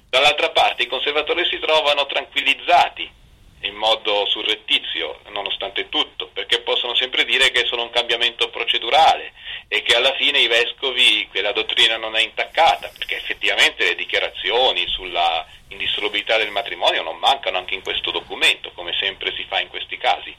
Dall'altra 0.08 0.50
parte 0.50 0.82
i 0.82 0.86
conservatori 0.86 1.44
si 1.46 1.58
trovano 1.58 2.06
tranquillizzati 2.06 3.17
in 3.62 3.74
modo 3.74 4.26
surrettizio, 4.26 5.20
nonostante 5.30 5.88
tutto, 5.88 6.28
perché 6.32 6.60
possono 6.60 6.94
sempre 6.94 7.24
dire 7.24 7.50
che 7.50 7.62
è 7.62 7.66
solo 7.66 7.82
un 7.82 7.90
cambiamento 7.90 8.50
procedurale 8.50 9.32
e 9.68 9.82
che 9.82 9.94
alla 9.94 10.14
fine 10.14 10.38
i 10.38 10.46
vescovi, 10.46 11.28
che 11.32 11.42
la 11.42 11.52
dottrina 11.52 11.96
non 11.96 12.14
è 12.16 12.20
intaccata, 12.22 12.90
perché 12.96 13.16
effettivamente 13.16 13.84
le 13.84 13.94
dichiarazioni 13.94 14.86
sulla 14.88 15.46
indissolubilità 15.68 16.36
del 16.36 16.50
matrimonio 16.50 17.02
non 17.02 17.18
mancano 17.18 17.58
anche 17.58 17.74
in 17.74 17.82
questo 17.82 18.10
documento, 18.10 18.72
come 18.72 18.94
sempre 18.98 19.34
si 19.34 19.44
fa 19.48 19.60
in 19.60 19.68
questi 19.68 19.96
casi. 19.98 20.34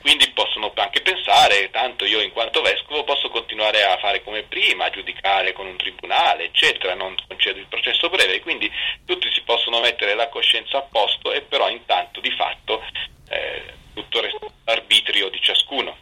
quindi 0.00 0.30
possono 0.30 0.72
anche 0.76 1.02
pensare, 1.02 1.70
tanto 1.70 2.04
io 2.06 2.20
in 2.20 2.32
quanto 2.32 2.62
vescovo 2.62 3.04
posso 3.04 3.28
continuare 3.28 3.82
a 3.84 3.98
fare 3.98 4.22
come 4.24 4.42
prima, 4.44 4.86
a 4.86 4.90
giudicare 4.90 5.52
con 5.52 5.66
un 5.66 5.76
tribunale, 5.76 6.44
eccetera, 6.44 6.94
non 6.94 7.14
concedo 7.28 7.58
il 7.58 7.66
processo 7.66 8.08
breve, 8.08 8.40
quindi 8.40 8.70
tutti 9.04 9.30
si 9.30 9.42
possono 9.42 9.59
mettere 9.78 10.14
la 10.14 10.28
coscienza 10.28 10.78
a 10.78 10.82
posto 10.82 11.32
e 11.32 11.42
però 11.42 11.70
intanto 11.70 12.18
di 12.20 12.32
fatto 12.32 12.82
eh, 13.28 13.74
tutto 13.94 14.20
resta 14.20 14.46
all'arbitrio 14.64 15.28
di 15.30 15.40
ciascuno. 15.40 15.96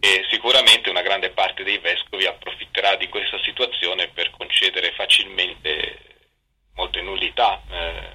E 0.00 0.24
sicuramente 0.30 0.88
una 0.88 1.02
grande 1.02 1.28
parte 1.28 1.62
dei 1.62 1.76
vescovi 1.76 2.24
approfitterà 2.24 2.96
di 2.96 3.10
questa 3.10 3.38
situazione 3.42 4.08
per 4.08 4.30
concedere 4.30 4.92
facilmente 4.92 5.98
molte 6.74 7.02
nullità 7.02 7.60
eh, 7.70 8.08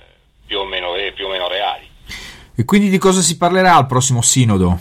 più, 0.48 0.58
o 0.58 0.66
meno, 0.66 0.96
più 1.14 1.28
o 1.28 1.30
meno 1.30 1.48
reali. 1.48 1.88
E 2.58 2.64
quindi 2.64 2.90
di 2.90 2.98
cosa 2.98 3.22
si 3.22 3.38
parlerà 3.38 3.76
al 3.76 3.86
prossimo 3.86 4.22
sinodo? 4.22 4.80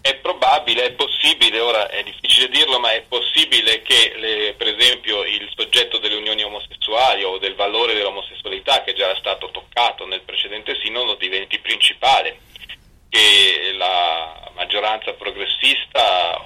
È 0.00 0.14
probabile, 0.16 0.86
è 0.86 0.92
possibile, 0.92 1.60
ora 1.60 1.88
è 1.90 2.02
difficile 2.02 2.48
dirlo, 2.48 2.80
ma 2.80 2.92
è 2.92 3.02
possibile 3.02 3.82
che 3.82 4.14
le, 4.16 4.54
per 4.54 4.68
esempio 4.68 5.22
il 5.22 5.52
soggetto 5.54 5.98
delle 5.98 6.16
unioni 6.16 6.42
omosessuali 6.42 7.24
o 7.24 7.36
del 7.36 7.54
valore 7.54 7.94
dell'omosessualità 7.94 8.82
che 8.82 8.94
già 8.94 9.04
era 9.04 9.18
stato 9.18 9.50
toccato 9.50 10.06
nel 10.06 10.22
precedente 10.22 10.78
sinodo 10.82 11.14
diventi 11.16 11.58
principale, 11.58 12.40
che 13.10 13.74
la 13.76 14.50
maggioranza 14.54 15.12
progressista, 15.12 16.42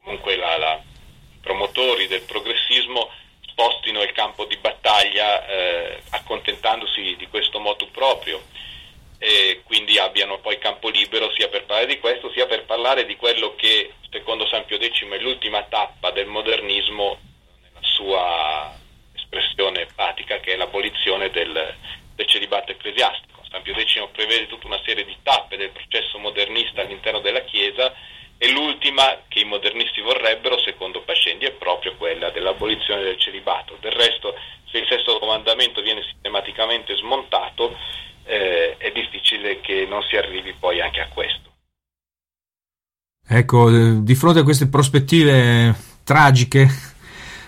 comunque 0.00 0.36
la, 0.36 0.56
la, 0.58 0.74
i 0.74 1.38
promotori 1.40 2.06
del 2.06 2.22
progressismo 2.22 3.10
spostino 3.58 4.02
il 4.02 4.12
campo 4.12 4.44
di 4.44 4.56
battaglia 4.58 5.44
eh, 5.44 6.02
accontentandosi 6.10 7.16
di 7.16 7.26
questo 7.26 7.58
motu 7.58 7.90
proprio 7.90 8.40
e 9.18 9.62
quindi 9.64 9.98
abbiano 9.98 10.38
poi 10.38 10.58
campo 10.58 10.88
libero 10.88 11.32
sia 11.32 11.48
per 11.48 11.64
parlare 11.64 11.86
di 11.86 11.98
questo 11.98 12.30
sia 12.30 12.46
per 12.46 12.64
parlare 12.64 13.04
di 13.04 13.07
quello 13.18 13.54
che 13.56 13.92
secondo 14.10 14.46
San 14.46 14.64
Pio 14.64 14.78
X 14.78 15.04
è 15.06 15.18
l'ultima 15.18 15.64
tappa 15.64 16.10
del 16.12 16.26
modernismo 16.26 17.18
nella 17.60 17.80
sua 17.82 18.74
espressione 19.14 19.86
pratica 19.94 20.38
che 20.40 20.54
è 20.54 20.56
l'abolizione 20.56 21.28
del, 21.28 21.74
del 22.14 22.26
celibato 22.26 22.72
ecclesiastico. 22.72 23.42
San 23.50 23.62
Pio 23.62 23.74
X 23.74 24.08
prevede 24.12 24.46
tutta 24.46 24.66
una 24.66 24.80
serie 24.84 25.04
di 25.04 25.16
tappe 25.22 25.56
del 25.56 25.70
processo 25.70 26.18
modernista 26.18 26.80
all'interno 26.80 27.20
della 27.20 27.42
Chiesa 27.42 27.92
e 28.38 28.50
l'ultima 28.50 29.24
che 29.26 29.40
i 29.40 29.44
modernisti 29.44 30.00
vorrebbero, 30.00 30.58
secondo 30.60 31.02
Pascendi, 31.02 31.44
è 31.44 31.52
proprio 31.52 31.96
quella 31.96 32.30
dell'abolizione 32.30 33.02
del 33.02 33.18
celibato. 33.18 33.76
Del 33.80 33.92
resto, 33.92 34.34
se 34.70 34.78
il 34.78 34.86
sesto 34.86 35.18
comandamento 35.18 35.82
viene 35.82 36.04
sistematicamente 36.04 36.94
smontato, 36.96 37.76
eh, 38.24 38.76
è 38.76 38.92
difficile 38.92 39.60
che 39.60 39.86
non 39.86 40.02
si 40.02 40.16
arrivi 40.16 40.52
poi 40.52 40.80
anche 40.80 41.00
a 41.00 41.08
questo. 41.08 41.27
Ecco, 43.30 43.68
eh, 43.68 44.02
di 44.02 44.14
fronte 44.14 44.38
a 44.38 44.42
queste 44.42 44.68
prospettive 44.68 45.74
tragiche, 46.02 46.66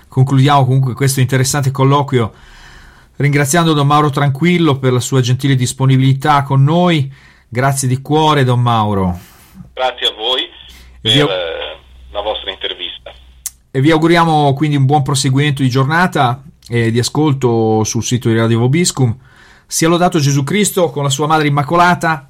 concludiamo 0.08 0.64
comunque 0.64 0.92
questo 0.92 1.20
interessante 1.20 1.70
colloquio 1.70 2.32
ringraziando 3.16 3.74
Don 3.74 3.86
Mauro 3.86 4.10
Tranquillo 4.10 4.78
per 4.78 4.92
la 4.92 5.00
sua 5.00 5.20
gentile 5.20 5.54
disponibilità 5.54 6.42
con 6.42 6.64
noi. 6.64 7.12
Grazie 7.48 7.86
di 7.86 8.00
cuore, 8.00 8.44
Don 8.44 8.60
Mauro. 8.60 9.18
Grazie 9.74 10.06
a 10.06 10.12
voi 10.14 10.48
per 11.00 11.12
vi... 11.12 11.18
Eh, 11.18 11.78
la 12.12 12.20
vostra 12.22 12.50
intervista. 12.50 13.12
E 13.70 13.80
vi 13.80 13.90
auguriamo 13.90 14.52
quindi 14.54 14.76
un 14.76 14.86
buon 14.86 15.02
proseguimento 15.02 15.62
di 15.62 15.68
giornata 15.68 16.42
e 16.66 16.90
di 16.90 16.98
ascolto 16.98 17.84
sul 17.84 18.02
sito 18.02 18.28
di 18.28 18.36
Radio 18.36 18.58
Vobiscum. 18.60 19.16
Sia 19.66 19.88
lodato 19.88 20.18
Gesù 20.18 20.42
Cristo 20.42 20.90
con 20.90 21.02
la 21.02 21.10
sua 21.10 21.26
Madre 21.26 21.46
Immacolata. 21.46 22.29